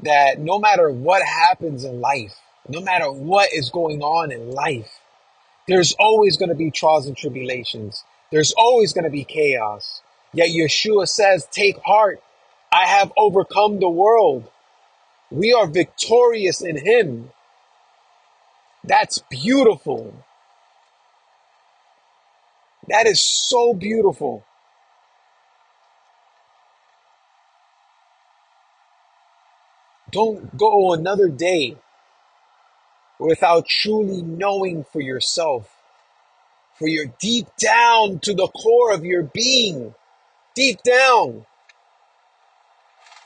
that 0.00 0.38
no 0.38 0.58
matter 0.58 0.90
what 0.90 1.22
happens 1.22 1.84
in 1.84 2.00
life, 2.00 2.34
no 2.68 2.80
matter 2.80 3.10
what 3.10 3.52
is 3.52 3.70
going 3.70 4.02
on 4.02 4.30
in 4.30 4.50
life, 4.50 5.00
there's 5.68 5.94
always 5.98 6.36
going 6.36 6.48
to 6.48 6.54
be 6.54 6.70
trials 6.70 7.06
and 7.06 7.16
tribulations. 7.16 8.04
There's 8.30 8.52
always 8.52 8.92
going 8.92 9.04
to 9.04 9.10
be 9.10 9.24
chaos. 9.24 10.02
Yet 10.32 10.50
Yeshua 10.50 11.08
says, 11.08 11.46
Take 11.50 11.78
heart. 11.84 12.22
I 12.72 12.86
have 12.86 13.12
overcome 13.16 13.80
the 13.80 13.88
world. 13.88 14.50
We 15.30 15.52
are 15.52 15.66
victorious 15.66 16.62
in 16.62 16.78
Him. 16.78 17.30
That's 18.84 19.18
beautiful. 19.30 20.24
That 22.88 23.06
is 23.06 23.20
so 23.24 23.74
beautiful. 23.74 24.44
Don't 30.10 30.56
go 30.56 30.92
another 30.92 31.28
day 31.28 31.76
without 33.22 33.66
truly 33.66 34.22
knowing 34.22 34.84
for 34.84 35.00
yourself, 35.00 35.68
for 36.78 36.88
your 36.88 37.06
deep 37.20 37.46
down 37.56 38.18
to 38.20 38.34
the 38.34 38.48
core 38.48 38.92
of 38.92 39.04
your 39.04 39.22
being, 39.22 39.94
deep 40.54 40.82
down, 40.82 41.46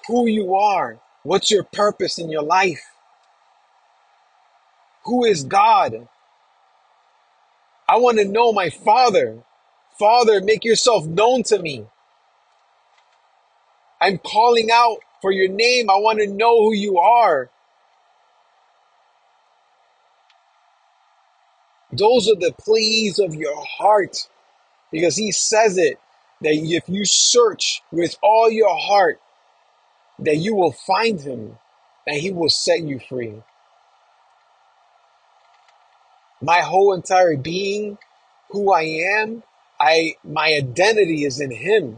who 0.07 0.27
you 0.27 0.55
are. 0.55 0.99
What's 1.23 1.51
your 1.51 1.65
purpose 1.65 2.19
in 2.19 2.31
your 2.31 2.43
life? 2.43 2.83
Who 5.07 5.25
is 5.25 5.45
God? 5.45 6.09
I 7.89 7.97
want 7.97 8.19
to 8.19 8.25
know 8.25 8.53
my 8.53 8.71
Father. 8.71 9.43
Father, 9.99 10.41
make 10.41 10.65
yourself 10.65 11.07
known 11.07 11.43
to 11.45 11.59
me. 11.59 11.87
I'm 14.01 14.19
calling 14.19 14.69
out 14.71 14.99
for 15.23 15.33
your 15.33 15.49
name. 15.49 15.89
I 15.89 15.97
want 15.97 16.19
to 16.19 16.27
know 16.27 16.63
who 16.63 16.75
you 16.75 16.99
are. 16.99 17.51
Those 21.93 22.29
are 22.29 22.37
the 22.37 22.55
pleas 22.59 23.19
of 23.19 23.35
your 23.35 23.57
heart 23.65 24.29
because 24.91 25.17
he 25.17 25.33
says 25.33 25.79
it 25.79 25.99
that 26.43 26.55
if 26.55 26.89
you 26.89 27.05
search 27.05 27.83
with 27.91 28.17
all 28.23 28.51
your 28.51 28.77
heart, 28.77 29.21
that 30.19 30.37
you 30.37 30.55
will 30.55 30.73
find 30.73 31.21
him 31.21 31.59
and 32.07 32.17
he 32.17 32.31
will 32.31 32.49
set 32.49 32.83
you 32.83 32.99
free. 32.99 33.43
My 36.41 36.61
whole 36.61 36.93
entire 36.93 37.37
being, 37.37 37.99
who 38.51 38.73
I 38.73 38.83
am, 38.83 39.43
I 39.81 40.15
my 40.25 40.55
identity 40.55 41.25
is 41.25 41.41
in 41.41 41.51
him. 41.51 41.97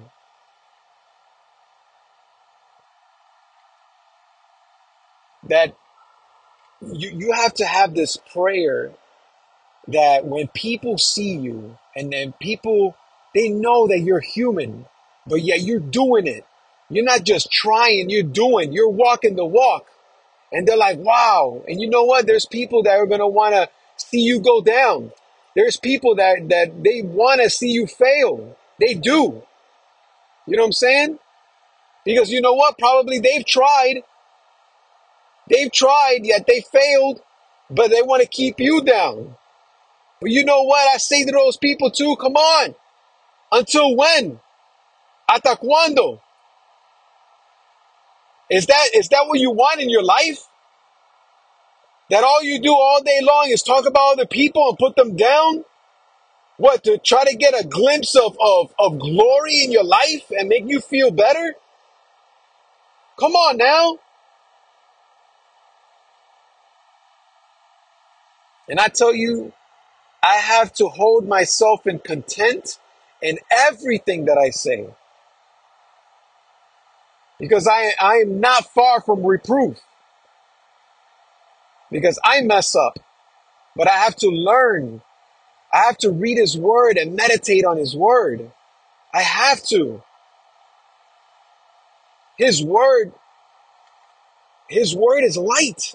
That 5.45 5.77
you, 6.81 7.11
you 7.11 7.33
have 7.33 7.55
to 7.55 7.67
have 7.67 7.95
this 7.95 8.17
prayer 8.17 8.93
that 9.88 10.27
when 10.27 10.48
people 10.48 10.98
see 10.98 11.37
you 11.37 11.79
and 11.96 12.12
then 12.12 12.35
people 12.40 12.96
they 13.35 13.48
know 13.48 13.87
that 13.88 14.01
you're 14.01 14.20
human, 14.20 14.87
but 15.27 15.42
yet 15.42 15.61
you're 15.61 15.81
doing 15.81 16.27
it. 16.27 16.44
You're 16.88 17.05
not 17.05 17.24
just 17.24 17.51
trying, 17.53 18.09
you're 18.09 18.22
doing, 18.22 18.72
you're 18.72 18.88
walking 18.88 19.37
the 19.37 19.44
walk. 19.44 19.87
And 20.51 20.66
they're 20.66 20.77
like, 20.77 20.98
wow. 20.98 21.62
And 21.68 21.81
you 21.81 21.90
know 21.90 22.05
what? 22.05 22.27
There's 22.27 22.46
people 22.46 22.83
that 22.85 22.98
are 22.98 23.07
gonna 23.07 23.29
wanna 23.29 23.68
see 23.96 24.20
you 24.20 24.40
go 24.40 24.62
down. 24.62 25.12
There's 25.55 25.77
people 25.77 26.14
that 26.16 26.48
that 26.48 26.83
they 26.83 27.03
wanna 27.03 27.51
see 27.51 27.70
you 27.70 27.87
fail. 27.87 28.57
They 28.81 28.94
do. 28.94 29.42
You 30.46 30.57
know 30.57 30.62
what 30.62 30.68
I'm 30.68 30.72
saying? 30.72 31.18
Because 32.05 32.31
you 32.31 32.40
know 32.40 32.55
what? 32.55 32.79
Probably 32.79 33.18
they've 33.18 33.44
tried. 33.44 34.03
They've 35.48 35.70
tried, 35.72 36.20
yet 36.22 36.46
they 36.46 36.61
failed, 36.61 37.20
but 37.70 37.90
they 37.90 38.03
want 38.03 38.22
to 38.22 38.29
keep 38.29 38.61
you 38.61 38.83
down. 38.83 39.37
But 40.21 40.31
you 40.31 40.45
know 40.45 40.63
what? 40.63 40.89
I 40.89 40.99
say 40.99 41.25
to 41.25 41.33
those 41.33 41.57
people 41.57 41.91
too, 41.91 42.17
come 42.21 42.35
on. 42.35 42.75
Until 43.53 43.97
when? 43.97 44.41
Hasta 45.29 45.57
cuando? 45.57 46.21
Is 48.51 48.67
that 48.67 48.89
is 48.95 49.09
that 49.09 49.27
what 49.27 49.39
you 49.41 49.51
want 49.51 49.81
in 49.81 49.91
your 49.91 50.03
life? 50.03 50.47
That 52.11 52.25
all 52.25 52.43
you 52.43 52.61
do 52.61 52.73
all 52.73 53.03
day 53.03 53.21
long 53.23 53.49
is 53.49 53.63
talk 53.63 53.87
about 53.87 54.13
other 54.13 54.27
people 54.27 54.69
and 54.69 54.79
put 54.79 54.97
them 54.97 55.17
down? 55.17 55.65
What, 56.57 56.83
to 56.85 56.99
try 56.99 57.25
to 57.25 57.37
get 57.37 57.55
a 57.55 57.67
glimpse 57.67 58.17
of, 58.17 58.37
of, 58.41 58.75
of 58.79 58.99
glory 58.99 59.63
in 59.63 59.71
your 59.71 59.85
life 59.85 60.31
and 60.37 60.49
make 60.49 60.65
you 60.67 60.81
feel 60.81 61.11
better? 61.11 61.55
Come 63.19 63.33
on 63.33 63.59
now. 63.59 63.99
And 68.69 68.81
I 68.81 68.89
tell 68.89 69.15
you, 69.15 69.53
I 70.23 70.37
have 70.37 70.73
to 70.75 70.89
hold 70.89 71.27
myself 71.29 71.87
in 71.87 71.99
content 72.01 72.79
in 73.23 73.39
everything 73.51 74.27
that 74.27 74.39
I 74.39 74.51
say. 74.51 74.89
Because 77.39 77.69
I, 77.69 77.93
I 78.01 78.17
am 78.17 78.41
not 78.41 78.67
far 78.73 79.01
from 79.01 79.25
reproof. 79.25 79.79
Because 81.91 82.19
I 82.25 82.43
mess 82.43 82.75
up. 82.75 82.99
But 83.77 83.89
I 83.89 83.97
have 83.99 84.17
to 84.17 84.29
learn. 84.29 85.03
I 85.73 85.79
have 85.79 85.99
to 85.99 86.11
read 86.11 86.39
his 86.39 86.57
word 86.57 86.97
and 86.97 87.17
meditate 87.17 87.65
on 87.65 87.77
his 87.77 87.97
word. 87.97 88.51
I 89.15 89.23
have 89.23 89.63
to. 89.67 90.03
His 92.39 92.63
word, 92.63 93.13
his 94.69 94.95
word 94.95 95.25
is 95.25 95.37
light. 95.37 95.95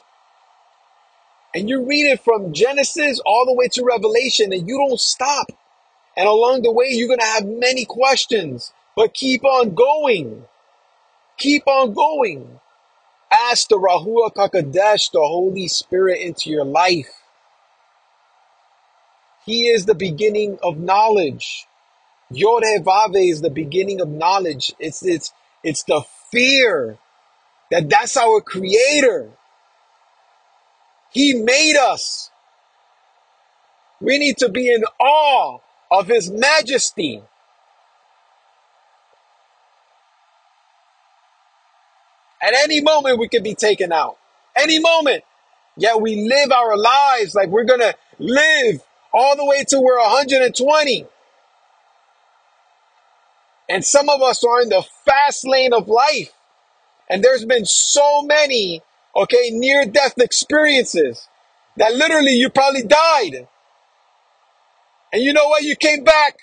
And 1.56 1.70
you 1.70 1.86
read 1.86 2.12
it 2.12 2.22
from 2.22 2.54
Genesis 2.54 3.20
all 3.26 3.46
the 3.46 3.54
way 3.54 3.68
to 3.70 3.84
Revelation 3.84 4.52
and 4.52 4.68
you 4.68 4.78
don't 4.78 5.00
stop. 5.00 5.48
And 6.16 6.28
along 6.28 6.62
the 6.62 6.72
way, 6.72 6.88
you're 6.90 7.08
going 7.08 7.20
to 7.20 7.26
have 7.26 7.46
many 7.46 7.86
questions, 7.86 8.74
but 8.96 9.14
keep 9.14 9.44
on 9.44 9.74
going. 9.74 10.46
Keep 11.38 11.68
on 11.68 11.94
going. 11.94 12.60
Ask 13.32 13.68
the 13.68 13.78
Ruach 13.78 14.36
HaKodesh, 14.36 15.12
the 15.12 15.20
Holy 15.20 15.68
Spirit, 15.68 16.22
into 16.22 16.52
your 16.52 16.66
life. 16.66 17.10
He 19.46 19.68
is 19.68 19.86
the 19.86 19.96
beginning 19.96 20.60
of 20.62 20.78
knowledge. 20.78 21.66
Yod 22.30 22.64
Vave 22.64 23.30
is 23.30 23.42
the 23.42 23.50
beginning 23.50 24.02
of 24.02 24.08
knowledge. 24.08 24.74
It's, 24.80 25.04
it's, 25.06 25.34
it's 25.64 25.84
the 25.84 26.02
fear 26.32 26.98
that 27.72 27.90
that's 27.90 28.16
our 28.18 28.40
creator. 28.40 29.32
He 31.14 31.36
made 31.36 31.78
us. 31.78 32.32
We 34.02 34.18
need 34.18 34.38
to 34.40 34.50
be 34.50 34.70
in 34.74 34.84
awe 35.00 35.60
of 35.92 36.08
his 36.08 36.30
majesty. 36.30 37.22
At 42.42 42.54
any 42.56 42.82
moment, 42.82 43.20
we 43.20 43.30
could 43.30 43.44
be 43.44 43.56
taken 43.56 43.94
out. 43.94 44.18
Any 44.56 44.80
moment. 44.80 45.24
Yet 45.78 46.02
we 46.02 46.28
live 46.28 46.52
our 46.52 46.76
lives 46.76 47.34
like 47.34 47.50
we're 47.50 47.64
going 47.64 47.80
to 47.80 47.96
live 48.20 48.84
all 49.14 49.36
the 49.36 49.46
way 49.46 49.64
to 49.70 49.80
we're 49.80 49.98
120. 49.98 51.08
And 53.70 53.86
some 53.86 54.10
of 54.10 54.22
us 54.22 54.44
are 54.44 54.62
in 54.62 54.70
the 54.70 54.84
fast 55.06 55.48
lane 55.48 55.74
of 55.74 55.88
life. 55.88 56.34
And 57.10 57.24
there's 57.24 57.46
been 57.46 57.66
so 57.66 58.24
many, 58.24 58.82
okay, 59.16 59.50
near 59.52 59.86
death 59.86 60.18
experiences 60.18 61.28
that 61.78 61.94
literally 61.94 62.34
you 62.34 62.50
probably 62.50 62.84
died. 62.84 63.48
And 65.12 65.22
you 65.22 65.34
know 65.34 65.48
what? 65.48 65.64
You 65.64 65.76
came 65.76 66.04
back. 66.04 66.38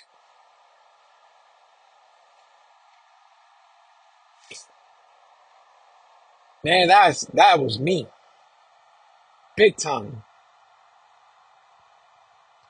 Man, 6.63 6.87
that's, 6.89 7.21
that 7.33 7.59
was 7.59 7.79
me. 7.79 8.07
Big 9.57 9.77
time. 9.77 10.23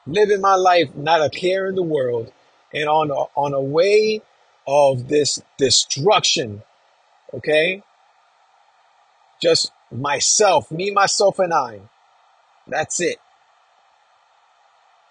living 0.05 0.41
my 0.41 0.55
life, 0.55 0.95
not 0.95 1.21
a 1.21 1.29
care 1.29 1.67
in 1.67 1.75
the 1.75 1.83
world, 1.83 2.31
and 2.73 2.87
on 2.87 3.11
a, 3.11 3.39
on 3.39 3.53
a 3.53 3.61
way 3.61 4.21
of 4.67 5.07
this 5.07 5.41
destruction. 5.57 6.63
Okay, 7.33 7.83
just 9.41 9.71
myself, 9.91 10.71
me, 10.71 10.91
myself, 10.91 11.39
and 11.39 11.53
I. 11.53 11.81
That's 12.67 12.99
it. 13.01 13.17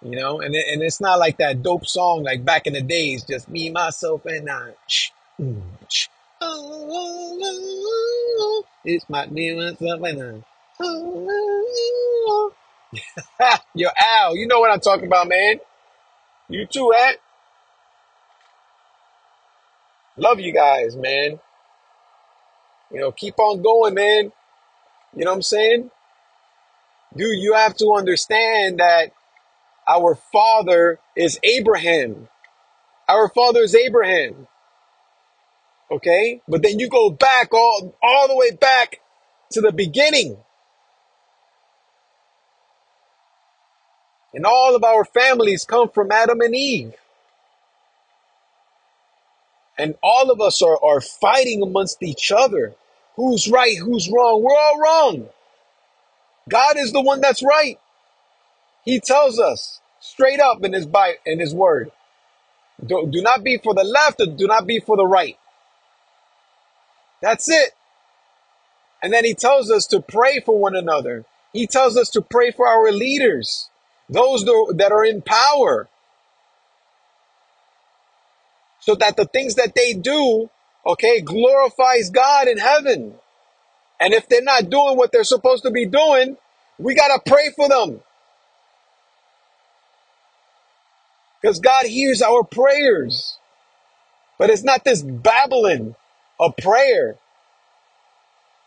You 0.01 0.15
know, 0.17 0.41
and 0.41 0.55
and 0.55 0.81
it's 0.81 0.99
not 0.99 1.19
like 1.19 1.37
that 1.37 1.61
dope 1.61 1.85
song 1.85 2.23
like 2.23 2.43
back 2.43 2.65
in 2.65 2.73
the 2.73 2.81
days, 2.81 3.23
just 3.23 3.47
me, 3.47 3.69
myself, 3.69 4.25
and 4.25 4.49
I. 4.49 4.73
It's 8.83 9.07
my 9.09 9.27
me, 9.27 9.55
myself, 9.55 10.01
and 10.01 10.23
I. 10.23 10.43
Yo, 13.75 13.89
Al, 13.95 14.35
you 14.35 14.47
know 14.47 14.59
what 14.59 14.71
I'm 14.71 14.79
talking 14.79 15.05
about, 15.05 15.27
man. 15.27 15.59
You 16.49 16.65
too, 16.65 16.91
eh? 16.97 17.13
Love 20.17 20.39
you 20.39 20.51
guys, 20.51 20.95
man. 20.95 21.39
You 22.91 22.99
know, 22.99 23.11
keep 23.11 23.39
on 23.39 23.61
going, 23.61 23.93
man. 23.93 24.31
You 25.15 25.25
know 25.25 25.31
what 25.31 25.37
I'm 25.37 25.41
saying? 25.41 25.91
Dude, 27.15 27.39
you 27.39 27.53
have 27.53 27.75
to 27.77 27.93
understand 27.97 28.79
that 28.79 29.11
our 29.87 30.15
father 30.15 30.99
is 31.15 31.39
Abraham. 31.43 32.29
Our 33.09 33.29
father 33.29 33.61
is 33.61 33.75
Abraham. 33.75 34.47
Okay? 35.89 36.41
But 36.47 36.63
then 36.63 36.79
you 36.79 36.89
go 36.89 37.09
back 37.09 37.53
all, 37.53 37.93
all 38.01 38.27
the 38.29 38.37
way 38.37 38.51
back 38.51 39.01
to 39.51 39.59
the 39.59 39.73
beginning. 39.73 40.37
And 44.33 44.45
all 44.45 44.75
of 44.75 44.83
our 44.85 45.03
families 45.03 45.65
come 45.65 45.89
from 45.89 46.11
Adam 46.11 46.39
and 46.39 46.55
Eve. 46.55 46.93
And 49.77 49.95
all 50.01 50.31
of 50.31 50.39
us 50.39 50.61
are, 50.61 50.81
are 50.81 51.01
fighting 51.01 51.61
amongst 51.61 52.01
each 52.01 52.31
other. 52.31 52.75
Who's 53.15 53.49
right? 53.49 53.77
Who's 53.77 54.09
wrong? 54.09 54.43
We're 54.43 54.57
all 54.57 54.79
wrong. 54.79 55.29
God 56.49 56.77
is 56.77 56.91
the 56.91 57.01
one 57.01 57.21
that's 57.21 57.43
right. 57.43 57.79
He 58.83 58.99
tells 58.99 59.39
us 59.39 59.79
straight 59.99 60.39
up 60.39 60.63
in 60.63 60.73
his 60.73 60.85
by 60.85 61.15
in 61.25 61.39
his 61.39 61.53
word. 61.53 61.91
Do, 62.83 63.07
do 63.11 63.21
not 63.21 63.43
be 63.43 63.57
for 63.57 63.73
the 63.73 63.83
left 63.83 64.19
or 64.21 64.25
do 64.25 64.47
not 64.47 64.65
be 64.65 64.79
for 64.79 64.97
the 64.97 65.05
right. 65.05 65.37
That's 67.21 67.47
it. 67.47 67.73
And 69.03 69.13
then 69.13 69.25
he 69.25 69.33
tells 69.33 69.71
us 69.71 69.85
to 69.87 70.01
pray 70.01 70.39
for 70.39 70.59
one 70.59 70.75
another. 70.75 71.25
He 71.53 71.67
tells 71.67 71.97
us 71.97 72.09
to 72.11 72.21
pray 72.21 72.51
for 72.51 72.67
our 72.67 72.91
leaders, 72.91 73.69
those 74.09 74.45
that 74.45 74.91
are 74.91 75.03
in 75.03 75.21
power, 75.21 75.89
so 78.79 78.95
that 78.95 79.17
the 79.17 79.25
things 79.25 79.55
that 79.55 79.75
they 79.75 79.93
do, 79.93 80.49
okay, 80.85 81.21
glorifies 81.21 82.09
God 82.09 82.47
in 82.47 82.57
heaven. 82.57 83.15
And 83.99 84.13
if 84.13 84.27
they're 84.27 84.41
not 84.41 84.69
doing 84.69 84.97
what 84.97 85.11
they're 85.11 85.23
supposed 85.23 85.63
to 85.63 85.71
be 85.71 85.85
doing, 85.85 86.37
we 86.79 86.95
got 86.95 87.09
to 87.09 87.29
pray 87.29 87.51
for 87.55 87.69
them. 87.69 88.01
Because 91.41 91.59
God 91.59 91.85
hears 91.85 92.21
our 92.21 92.43
prayers. 92.43 93.37
But 94.37 94.49
it's 94.49 94.63
not 94.63 94.83
this 94.83 95.03
babbling 95.03 95.95
of 96.39 96.57
prayer. 96.57 97.17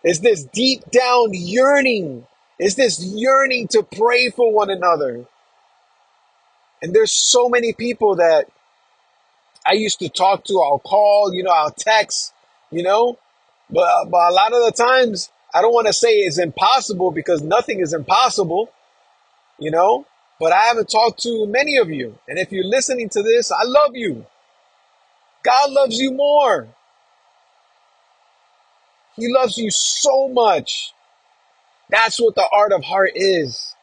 It's 0.05 0.21
this 0.21 0.45
deep 0.45 0.89
down 0.91 1.31
yearning. 1.33 2.27
It's 2.59 2.77
this 2.77 3.03
yearning 3.03 3.69
to 3.69 3.83
pray 3.83 4.31
for 4.31 4.53
one 4.53 4.71
another. 4.71 5.27
And 6.83 6.95
there's 6.95 7.13
so 7.13 7.49
many 7.49 7.73
people 7.73 8.17
that 8.17 8.47
I 9.67 9.73
used 9.73 9.99
to 10.01 10.09
talk 10.09 10.45
to. 10.45 10.61
I'll 10.61 10.79
call, 10.79 11.33
you 11.33 11.43
know, 11.43 11.51
I'll 11.51 11.71
text, 11.71 12.33
you 12.71 12.83
know, 12.83 13.19
but, 13.71 14.07
but 14.11 14.31
a 14.31 14.35
lot 14.35 14.53
of 14.53 14.65
the 14.65 14.73
times 14.77 15.31
I 15.55 15.63
don't 15.63 15.73
want 15.73 15.87
to 15.87 15.93
say 15.93 16.11
it's 16.11 16.39
impossible 16.39 17.13
because 17.13 17.43
nothing 17.43 17.81
is 17.81 17.93
impossible, 17.93 18.71
you 19.59 19.71
know, 19.71 20.07
but 20.41 20.53
I 20.53 20.65
haven't 20.65 20.91
talked 20.91 21.23
to 21.23 21.47
many 21.47 21.77
of 21.77 21.91
you. 21.91 22.19
And 22.29 22.39
if 22.39 22.53
you're 22.53 22.65
listening 22.65 23.09
to 23.11 23.23
this, 23.23 23.51
I 23.53 23.65
love 23.65 23.95
you. 23.95 24.27
God 25.45 25.71
loves 25.71 25.99
you 25.99 26.11
more. 26.11 26.69
He 29.17 29.33
loves 29.33 29.57
you 29.57 29.71
so 29.71 30.29
much. 30.29 30.93
That's 31.89 32.21
what 32.21 32.35
the 32.35 32.49
art 32.53 32.73
of 32.73 32.83
heart 32.85 33.13
is. 33.15 33.75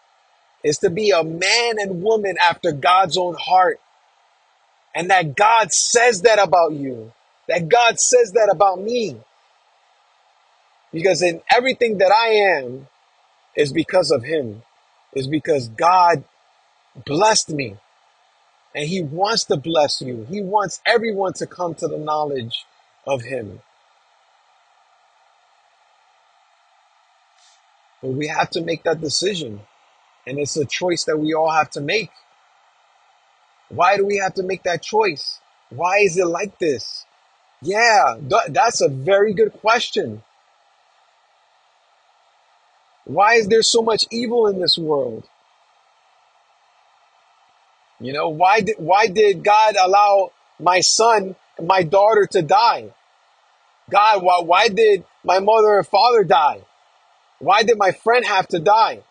Is 0.64 0.80
to 0.80 0.90
be 0.90 1.12
a 1.12 1.24
man 1.24 1.80
and 1.80 2.04
woman 2.04 2.36
after 2.40 2.72
God's 2.72 3.18
own 3.18 3.36
heart. 3.36 3.80
And 4.94 5.10
that 5.10 5.36
God 5.36 5.72
says 5.72 6.22
that 6.24 6.40
about 6.40 6.74
you. 6.74 7.14
That 7.48 7.70
God 7.70 8.00
says 8.00 8.34
that 8.34 8.50
about 8.52 8.82
me. 8.82 9.18
Because 10.92 11.22
in 11.22 11.42
everything 11.50 11.98
that 12.00 12.12
I 12.12 12.60
am 12.60 12.88
is 13.56 13.72
because 13.72 14.12
of 14.12 14.24
him. 14.24 14.64
Is 15.14 15.28
because 15.28 15.70
God 15.70 16.24
blessed 17.06 17.50
me. 17.50 17.78
And 18.74 18.88
he 18.88 19.02
wants 19.02 19.46
to 19.46 19.58
bless 19.58 20.02
you. 20.02 20.26
He 20.30 20.42
wants 20.42 20.82
everyone 20.86 21.34
to 21.34 21.46
come 21.46 21.76
to 21.76 21.88
the 21.88 21.98
knowledge 21.98 22.66
of 23.06 23.24
him. 23.24 23.62
But 28.02 28.12
we 28.12 28.28
have 28.28 28.50
to 28.52 28.62
make 28.62 28.84
that 28.84 29.02
decision. 29.02 29.62
And 30.26 30.40
it's 30.40 30.58
a 30.58 30.66
choice 30.66 31.04
that 31.06 31.20
we 31.20 31.34
all 31.34 31.52
have 31.52 31.70
to 31.72 31.82
make. 31.82 32.12
Why 33.72 33.96
do 33.96 34.06
we 34.06 34.18
have 34.18 34.34
to 34.36 34.44
make 34.44 34.64
that 34.64 34.84
choice? 34.84 35.40
Why 35.70 36.00
is 36.00 36.18
it 36.18 36.28
like 36.28 36.60
this? 36.60 37.06
Yeah, 37.62 38.18
th- 38.18 38.50
that's 38.50 38.82
a 38.82 38.90
very 38.90 39.34
good 39.34 39.54
question. 39.54 40.24
Why 43.06 43.36
is 43.36 43.48
there 43.48 43.62
so 43.62 43.82
much 43.82 44.06
evil 44.12 44.48
in 44.48 44.60
this 44.60 44.78
world? 44.78 45.28
You 48.00 48.14
know, 48.14 48.30
why 48.30 48.62
did 48.62 48.76
why 48.78 49.08
did 49.08 49.44
God 49.44 49.76
allow 49.80 50.32
my 50.60 50.82
son 50.82 51.36
my 51.62 51.84
daughter 51.84 52.28
to 52.32 52.42
die? 52.42 52.94
God, 53.90 54.24
why 54.24 54.42
why 54.44 54.68
did 54.68 55.06
my 55.24 55.40
mother 55.40 55.78
and 55.78 55.88
father 55.88 56.24
die? 56.24 56.62
Why 57.40 57.64
did 57.64 57.78
my 57.78 57.92
friend 57.92 58.26
have 58.26 58.48
to 58.50 58.60
die? 58.60 59.02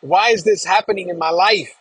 Why 0.00 0.30
is 0.30 0.44
this 0.44 0.64
happening 0.64 1.08
in 1.08 1.18
my 1.18 1.30
life? 1.30 1.74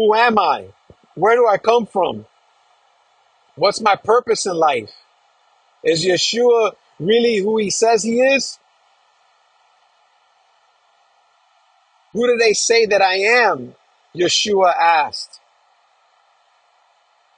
Who 0.00 0.14
am 0.14 0.38
I? 0.38 0.68
Where 1.14 1.36
do 1.36 1.46
I 1.46 1.58
come 1.58 1.84
from? 1.84 2.24
What's 3.54 3.82
my 3.82 3.96
purpose 3.96 4.46
in 4.46 4.54
life? 4.54 4.94
Is 5.84 6.06
Yeshua 6.06 6.72
really 6.98 7.36
who 7.36 7.58
he 7.58 7.68
says 7.68 8.02
he 8.02 8.18
is? 8.18 8.58
Who 12.14 12.26
do 12.26 12.38
they 12.38 12.54
say 12.54 12.86
that 12.86 13.02
I 13.02 13.16
am? 13.16 13.74
Yeshua 14.16 14.74
asked. 14.74 15.38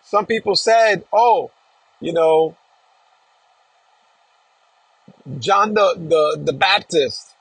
Some 0.04 0.24
people 0.24 0.54
said, 0.54 1.02
oh, 1.12 1.50
you 1.98 2.12
know, 2.12 2.56
John 5.40 5.74
the, 5.74 5.96
the, 5.98 6.40
the 6.44 6.52
Baptist, 6.52 7.34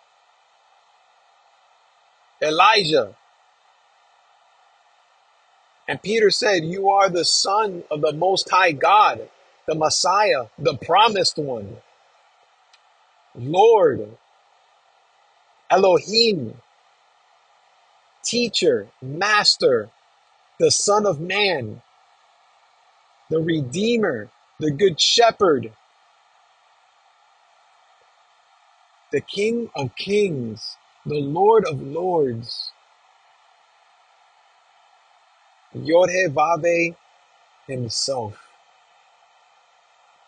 Elijah. 2.42 3.16
And 5.92 6.02
Peter 6.02 6.30
said, 6.30 6.64
You 6.64 6.88
are 6.88 7.10
the 7.10 7.26
Son 7.26 7.84
of 7.92 8.00
the 8.00 8.14
Most 8.14 8.50
High 8.50 8.72
God, 8.72 9.28
the 9.68 9.76
Messiah, 9.76 10.46
the 10.58 10.78
promised 10.78 11.38
one, 11.38 11.80
Lord, 13.36 14.16
Elohim, 15.70 16.56
teacher, 18.24 18.88
master, 19.02 19.90
the 20.62 20.72
Son 20.72 21.06
of 21.06 21.20
Man, 21.20 21.82
the 23.30 23.42
Redeemer, 23.42 24.30
the 24.62 24.72
Good 24.72 25.02
Shepherd, 25.02 25.74
the 29.12 29.20
King 29.20 29.70
of 29.76 29.94
Kings, 29.98 30.78
the 31.06 31.20
Lord 31.20 31.66
of 31.68 31.82
Lords, 31.82 32.71
Yod-Heh-Vav 35.74 36.96
himself. 37.68 38.38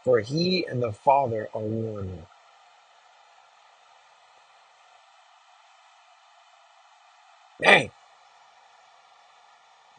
For 0.03 0.19
he 0.19 0.65
and 0.65 0.81
the 0.83 0.91
Father 0.91 1.49
are 1.53 1.61
one. 1.61 2.25
Dang. 7.61 7.91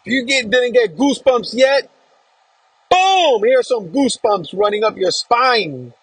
If 0.04 0.12
you 0.12 0.24
get 0.26 0.50
didn't 0.50 0.72
get 0.72 0.96
goosebumps 0.96 1.54
yet, 1.54 1.90
boom, 2.90 3.42
here's 3.44 3.68
some 3.68 3.88
goosebumps 3.88 4.50
running 4.52 4.85
up 4.85 4.96
your 4.98 5.11
spine. 5.11 5.94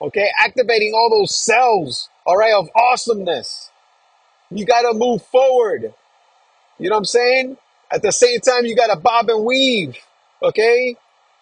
Okay, 0.00 0.28
activating 0.38 0.92
all 0.94 1.10
those 1.10 1.34
cells, 1.34 2.08
all 2.26 2.36
right, 2.36 2.54
of 2.54 2.68
awesomeness. 2.74 3.70
You 4.50 4.64
got 4.64 4.82
to 4.82 4.92
move 4.94 5.22
forward. 5.22 5.94
You 6.78 6.90
know 6.90 6.96
what 6.96 7.00
I'm 7.00 7.04
saying? 7.06 7.56
At 7.90 8.02
the 8.02 8.12
same 8.12 8.40
time, 8.40 8.66
you 8.66 8.74
got 8.74 8.88
to 8.88 8.96
bob 8.96 9.28
and 9.30 9.44
weave. 9.44 9.96
Okay? 10.42 10.96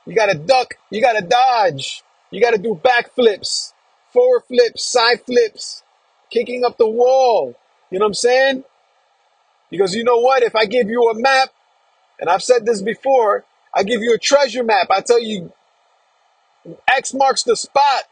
You 0.07 0.15
got 0.15 0.27
to 0.27 0.39
duck. 0.39 0.75
You 0.91 1.01
got 1.01 1.15
to 1.15 1.27
dodge. 1.27 2.03
You 2.31 2.41
got 2.41 2.53
to 2.53 2.59
do 2.59 2.81
backflips, 2.83 3.73
forward 4.13 4.43
flips, 4.49 4.85
side 4.85 5.21
flips, 5.25 5.83
kicking 6.31 6.65
up 6.65 6.79
the 6.79 6.89
wall. 6.89 7.55
You 7.91 7.99
know 7.99 8.07
what 8.07 8.11
I'm 8.11 8.15
saying? 8.15 8.65
Because 9.71 9.95
you 9.95 10.05
know 10.05 10.19
what? 10.19 10.43
If 10.43 10.57
I 10.57 10.67
give 10.67 10.89
you 10.89 11.11
a 11.11 11.15
map, 11.15 11.51
and 12.19 12.29
I've 12.29 12.43
said 12.43 12.67
this 12.67 12.83
before, 12.83 13.45
I 13.75 13.83
give 13.83 14.03
you 14.03 14.15
a 14.15 14.19
treasure 14.19 14.65
map. 14.65 14.89
I 14.91 15.01
tell 15.01 15.21
you, 15.21 15.53
X 16.89 17.15
marks 17.15 17.43
the 17.43 17.57
spot. 17.57 18.05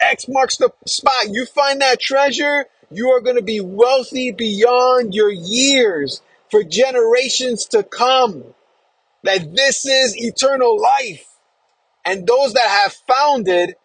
X 0.00 0.26
marks 0.28 0.56
the 0.56 0.72
spot. 0.86 1.30
You 1.30 1.46
find 1.46 1.80
that 1.80 2.00
treasure, 2.00 2.66
you 2.90 3.08
are 3.10 3.20
going 3.20 3.36
to 3.36 3.42
be 3.42 3.60
wealthy 3.60 4.32
beyond 4.32 5.14
your 5.14 5.30
years 5.30 6.22
for 6.50 6.64
generations 6.64 7.64
to 7.66 7.82
come. 7.82 8.44
That 9.22 9.54
this 9.54 9.86
is 9.86 10.16
eternal 10.16 10.80
life. 10.80 11.26
And 12.04 12.26
those 12.26 12.54
that 12.54 12.68
have 12.68 12.94
found 13.06 13.46
it, 13.48 13.78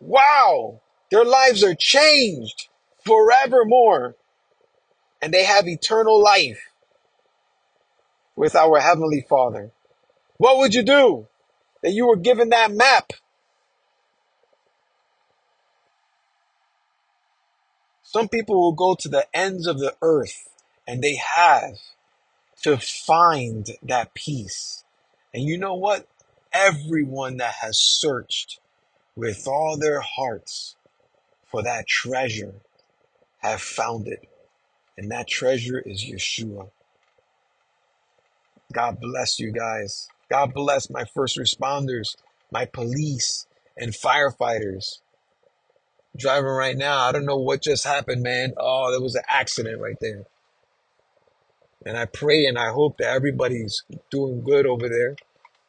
wow, 0.00 0.80
their 1.10 1.24
lives 1.24 1.62
are 1.62 1.74
changed 1.74 2.68
forevermore. 3.04 4.16
And 5.22 5.32
they 5.32 5.44
have 5.44 5.68
eternal 5.68 6.20
life 6.20 6.60
with 8.34 8.56
our 8.56 8.80
Heavenly 8.80 9.24
Father. 9.28 9.70
What 10.38 10.58
would 10.58 10.74
you 10.74 10.82
do 10.82 11.28
that 11.82 11.92
you 11.92 12.08
were 12.08 12.16
given 12.16 12.48
that 12.48 12.72
map? 12.72 13.12
Some 18.12 18.28
people 18.28 18.60
will 18.60 18.74
go 18.74 18.94
to 18.94 19.08
the 19.08 19.26
ends 19.32 19.66
of 19.66 19.78
the 19.78 19.96
earth 20.02 20.46
and 20.86 21.00
they 21.00 21.14
have 21.14 21.78
to 22.62 22.76
find 22.76 23.66
that 23.82 24.12
peace. 24.12 24.84
And 25.32 25.44
you 25.44 25.56
know 25.56 25.72
what? 25.72 26.06
Everyone 26.52 27.38
that 27.38 27.54
has 27.62 27.78
searched 27.80 28.60
with 29.16 29.48
all 29.48 29.78
their 29.78 30.02
hearts 30.02 30.76
for 31.50 31.62
that 31.62 31.86
treasure 31.86 32.56
have 33.38 33.62
found 33.62 34.06
it. 34.06 34.28
And 34.98 35.10
that 35.10 35.26
treasure 35.26 35.80
is 35.80 36.04
Yeshua. 36.04 36.68
God 38.74 39.00
bless 39.00 39.38
you 39.40 39.52
guys. 39.52 40.06
God 40.30 40.52
bless 40.52 40.90
my 40.90 41.04
first 41.14 41.38
responders, 41.38 42.14
my 42.50 42.66
police, 42.66 43.46
and 43.78 43.92
firefighters. 43.92 44.98
Driving 46.16 46.50
right 46.50 46.76
now, 46.76 47.00
I 47.00 47.12
don't 47.12 47.24
know 47.24 47.38
what 47.38 47.62
just 47.62 47.86
happened, 47.86 48.22
man. 48.22 48.52
Oh, 48.58 48.90
there 48.90 49.00
was 49.00 49.14
an 49.14 49.22
accident 49.30 49.80
right 49.80 49.96
there. 50.00 50.26
And 51.86 51.96
I 51.96 52.04
pray 52.04 52.44
and 52.44 52.58
I 52.58 52.70
hope 52.70 52.98
that 52.98 53.08
everybody's 53.08 53.82
doing 54.10 54.42
good 54.42 54.66
over 54.66 54.88
there. 54.88 55.16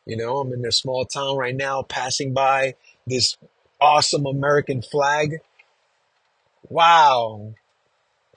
You 0.06 0.18
know, 0.18 0.40
I'm 0.40 0.52
in 0.54 0.66
a 0.66 0.72
small 0.72 1.06
town 1.06 1.38
right 1.38 1.56
now, 1.56 1.82
passing 1.82 2.34
by 2.34 2.76
this 3.08 3.38
awesome 3.80 4.26
American 4.26 4.82
flag. 4.82 5.40
Wow, 6.70 7.54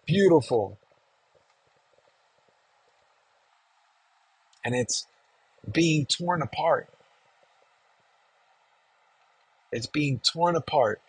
beautiful. 0.07 0.79
And 4.65 4.75
it's 4.75 5.07
being 5.71 6.07
torn 6.07 6.41
apart. 6.41 6.89
It's 9.73 9.87
being 9.87 10.21
torn 10.21 10.57
apart. 10.57 11.01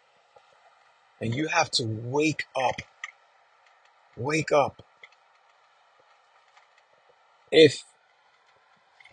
And 1.20 1.34
you 1.34 1.48
have 1.48 1.72
to 1.72 1.84
wake 1.86 2.46
up. 2.56 2.82
Wake 4.16 4.52
up. 4.52 4.84
If 7.52 7.84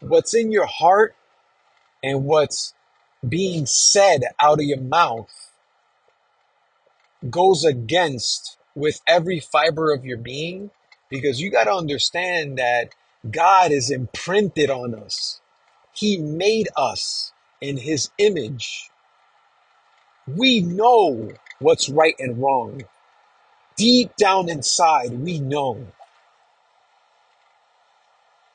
what's 0.00 0.34
in 0.34 0.52
your 0.52 0.66
heart 0.66 1.14
and 2.02 2.24
what's 2.24 2.74
being 3.26 3.64
said 3.64 4.22
out 4.40 4.58
of 4.58 4.66
your 4.66 4.80
mouth 4.80 5.50
goes 7.30 7.64
against 7.64 8.58
with 8.74 9.00
every 9.06 9.40
fiber 9.40 9.92
of 9.94 10.04
your 10.04 10.18
being, 10.18 10.70
because 11.08 11.40
you 11.40 11.50
got 11.50 11.64
to 11.64 11.72
understand 11.72 12.58
that 12.58 12.90
God 13.30 13.72
is 13.72 13.90
imprinted 13.90 14.68
on 14.68 14.94
us. 14.94 15.40
He 15.92 16.18
made 16.18 16.68
us 16.76 17.32
in 17.60 17.78
his 17.78 18.10
image. 18.18 18.90
We 20.26 20.60
know 20.60 21.30
what's 21.58 21.88
right 21.88 22.14
and 22.18 22.38
wrong. 22.38 22.82
Deep 23.76 24.14
down 24.16 24.48
inside, 24.48 25.12
we 25.12 25.40
know. 25.40 25.86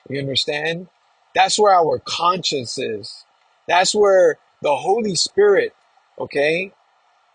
You 0.10 0.20
understand? 0.20 0.88
That's 1.36 1.60
where 1.60 1.74
our 1.74 2.00
conscience 2.00 2.78
is. 2.78 3.26
That's 3.68 3.94
where 3.94 4.38
the 4.62 4.76
Holy 4.76 5.16
Spirit, 5.16 5.76
okay, 6.18 6.72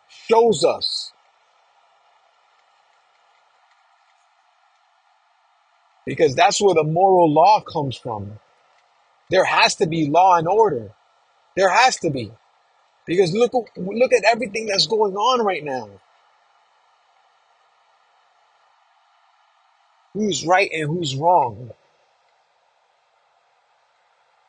shows 0.08 0.64
us. 0.64 1.12
Because 6.06 6.34
that's 6.34 6.60
where 6.60 6.74
the 6.74 6.84
moral 6.84 7.32
law 7.32 7.60
comes 7.60 7.96
from. 7.96 8.38
There 9.30 9.44
has 9.44 9.76
to 9.76 9.86
be 9.86 10.08
law 10.10 10.36
and 10.36 10.46
order. 10.46 10.90
There 11.56 11.70
has 11.70 11.96
to 11.98 12.10
be. 12.10 12.30
Because 13.06 13.32
look, 13.34 13.52
look 13.76 14.12
at 14.12 14.24
everything 14.24 14.66
that's 14.66 14.86
going 14.86 15.14
on 15.14 15.44
right 15.44 15.64
now. 15.64 15.88
Who's 20.14 20.46
right 20.46 20.70
and 20.72 20.88
who's 20.88 21.16
wrong? 21.16 21.72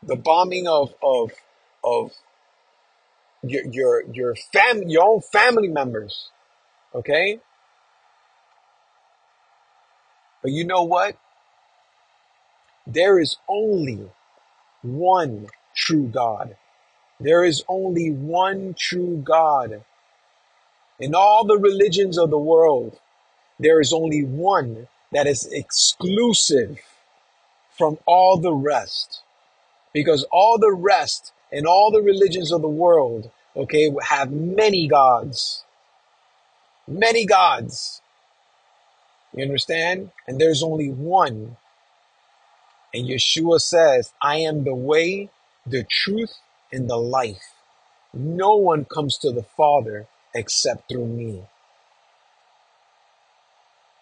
The 0.03 0.15
bombing 0.15 0.67
of 0.67 0.93
of 1.03 1.31
of 1.83 2.11
your 3.43 3.65
your 3.71 4.03
your 4.13 4.35
fam 4.53 4.83
your 4.87 5.03
own 5.03 5.21
family 5.21 5.67
members. 5.69 6.29
Okay, 6.93 7.39
but 10.41 10.51
you 10.51 10.65
know 10.65 10.83
what? 10.83 11.17
There 12.87 13.19
is 13.19 13.37
only 13.49 14.09
one 14.83 15.47
true 15.75 16.07
God. 16.07 16.57
There 17.19 17.43
is 17.43 17.63
only 17.67 18.12
one 18.12 18.75
true 18.78 19.21
God. 19.23 19.84
In 20.99 21.15
all 21.15 21.45
the 21.45 21.58
religions 21.58 22.17
of 22.17 22.30
the 22.30 22.38
world, 22.38 22.99
there 23.60 23.80
is 23.80 23.93
only 23.93 24.23
one 24.23 24.88
that 25.12 25.28
is 25.28 25.45
exclusive 25.51 26.80
from 27.78 27.97
all 28.06 28.38
the 28.38 28.54
rest. 28.54 29.21
Because 29.93 30.25
all 30.32 30.58
the 30.58 30.73
rest 30.73 31.32
and 31.51 31.65
all 31.65 31.89
the 31.91 32.01
religions 32.01 32.51
of 32.51 32.62
the 32.62 32.67
world, 32.67 33.32
okay, 33.56 33.91
have 34.04 34.32
many 34.32 34.88
gods. 34.88 35.63
Many 36.88 37.25
gods. 37.25 38.01
You 39.34 39.43
understand? 39.43 40.12
And 40.28 40.39
there's 40.39 40.63
only 40.63 40.89
one. 40.89 41.58
And 42.93 43.08
Yeshua 43.08 43.60
says, 43.60 44.13
I 44.21 44.38
am 44.38 44.63
the 44.63 44.75
way, 44.75 45.30
the 45.65 45.86
truth, 45.89 46.36
and 46.71 46.89
the 46.89 46.97
life. 46.97 47.54
No 48.13 48.56
one 48.56 48.86
comes 48.86 49.17
to 49.19 49.32
the 49.32 49.43
Father 49.43 50.08
except 50.36 50.89
through 50.89 51.08
me. 51.08 51.43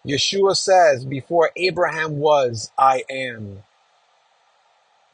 Yeshua 0.06 0.56
says, 0.56 1.04
Before 1.04 1.50
Abraham 1.56 2.18
was, 2.18 2.72
I 2.78 3.04
am. 3.10 3.64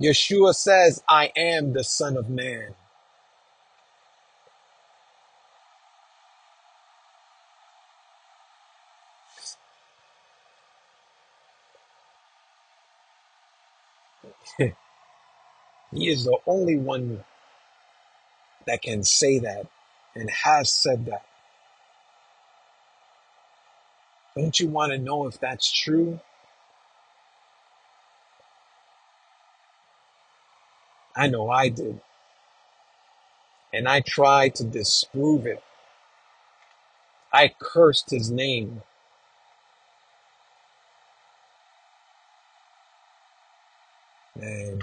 Yeshua 0.02 0.54
says, 0.54 1.02
I 1.08 1.32
am 1.36 1.72
the 1.74 1.84
Son 1.84 2.16
of 2.16 2.30
Man. 2.30 2.74
He 15.92 16.08
is 16.10 16.24
the 16.24 16.38
only 16.46 16.76
one 16.76 17.24
that 18.66 18.82
can 18.82 19.04
say 19.04 19.38
that 19.38 19.66
and 20.14 20.30
has 20.30 20.72
said 20.72 21.06
that. 21.06 21.24
Don't 24.36 24.58
you 24.60 24.68
want 24.68 24.92
to 24.92 24.98
know 24.98 25.26
if 25.26 25.38
that's 25.40 25.70
true? 25.70 26.20
I 31.16 31.26
know 31.26 31.50
I 31.50 31.68
did. 31.68 32.00
And 33.72 33.88
I 33.88 34.00
tried 34.00 34.54
to 34.56 34.64
disprove 34.64 35.46
it. 35.46 35.62
I 37.32 37.52
cursed 37.60 38.10
his 38.10 38.30
name. 38.30 38.82
Man, 44.36 44.80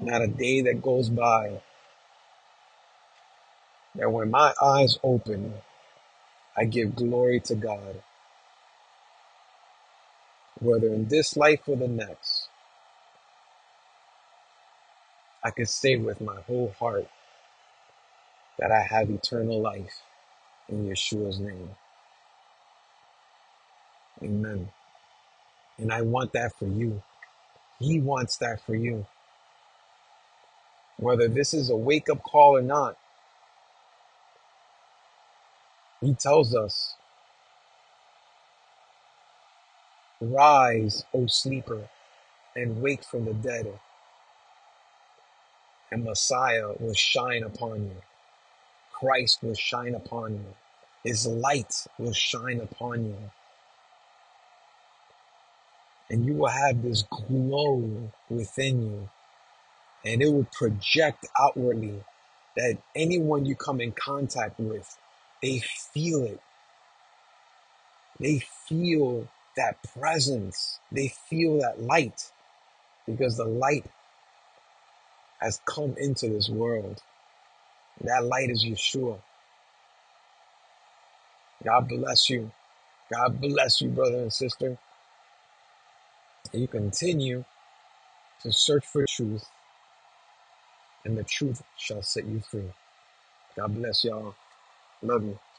not 0.00 0.22
a 0.22 0.28
day 0.28 0.60
that 0.62 0.82
goes 0.82 1.08
by 1.08 1.60
That 3.96 4.12
when 4.12 4.30
my 4.30 4.54
eyes 4.62 4.98
open, 5.04 5.54
I 6.56 6.64
give 6.66 6.96
glory 6.96 7.40
to 7.42 7.54
God, 7.56 8.02
whether 10.60 10.88
in 10.88 11.08
this 11.08 11.36
life 11.36 11.60
or 11.68 11.76
the 11.76 11.88
next. 11.88 12.48
I 15.42 15.50
can 15.50 15.66
say 15.66 15.96
with 15.96 16.20
my 16.20 16.40
whole 16.46 16.74
heart 16.78 17.08
that 18.58 18.72
I 18.72 18.82
have 18.82 19.10
eternal 19.10 19.60
life 19.60 20.02
in 20.68 20.88
Yeshua's 20.88 21.40
name. 21.40 21.70
Amen. 24.22 24.70
And 25.78 25.92
I 25.92 26.02
want 26.02 26.32
that 26.34 26.52
for 26.58 26.66
you. 26.66 27.02
He 27.80 28.00
wants 28.00 28.38
that 28.38 28.60
for 28.66 28.74
you. 28.76 29.06
Whether 30.98 31.28
this 31.28 31.54
is 31.54 31.70
a 31.70 31.76
wake 31.76 32.10
up 32.10 32.22
call 32.22 32.56
or 32.58 32.62
not, 32.62 32.98
he 36.00 36.14
tells 36.14 36.54
us, 36.54 36.96
Rise, 40.20 41.04
O 41.14 41.26
sleeper, 41.26 41.88
and 42.56 42.82
wake 42.82 43.04
from 43.04 43.26
the 43.26 43.34
dead, 43.34 43.68
and 45.90 46.04
Messiah 46.04 46.72
will 46.78 46.94
shine 46.94 47.42
upon 47.44 47.84
you. 47.84 47.96
Christ 48.92 49.42
will 49.42 49.54
shine 49.54 49.94
upon 49.94 50.34
you. 50.34 50.54
His 51.04 51.26
light 51.26 51.86
will 51.98 52.12
shine 52.12 52.60
upon 52.60 53.06
you. 53.06 53.16
And 56.10 56.26
you 56.26 56.34
will 56.34 56.48
have 56.50 56.82
this 56.82 57.04
glow 57.04 58.10
within 58.28 58.82
you. 58.82 59.08
And 60.04 60.22
it 60.22 60.32
will 60.32 60.46
project 60.52 61.26
outwardly 61.40 62.02
that 62.56 62.78
anyone 62.96 63.46
you 63.46 63.54
come 63.56 63.80
in 63.80 63.92
contact 63.92 64.60
with, 64.60 64.98
they 65.42 65.60
feel 65.60 66.24
it. 66.24 66.40
They 68.18 68.40
feel 68.68 69.28
that 69.56 69.78
presence. 69.98 70.80
They 70.92 71.08
feel 71.08 71.58
that 71.60 71.82
light 71.82 72.30
because 73.06 73.36
the 73.36 73.44
light 73.44 73.86
has 75.40 75.60
come 75.64 75.94
into 75.98 76.28
this 76.28 76.48
world. 76.48 77.02
That 78.02 78.24
light 78.24 78.50
is 78.50 78.64
Yeshua. 78.64 79.18
God 81.64 81.88
bless 81.88 82.30
you. 82.30 82.50
God 83.12 83.40
bless 83.40 83.80
you, 83.80 83.88
brother 83.88 84.18
and 84.18 84.32
sister. 84.32 84.78
And 86.52 86.62
you 86.62 86.68
continue 86.68 87.44
to 88.42 88.52
search 88.52 88.86
for 88.86 89.04
truth, 89.08 89.44
and 91.04 91.16
the 91.16 91.24
truth 91.24 91.62
shall 91.76 92.02
set 92.02 92.24
you 92.26 92.40
free. 92.40 92.70
God 93.56 93.74
bless 93.74 94.04
y'all. 94.04 94.34
Love 95.02 95.24
you. 95.24 95.49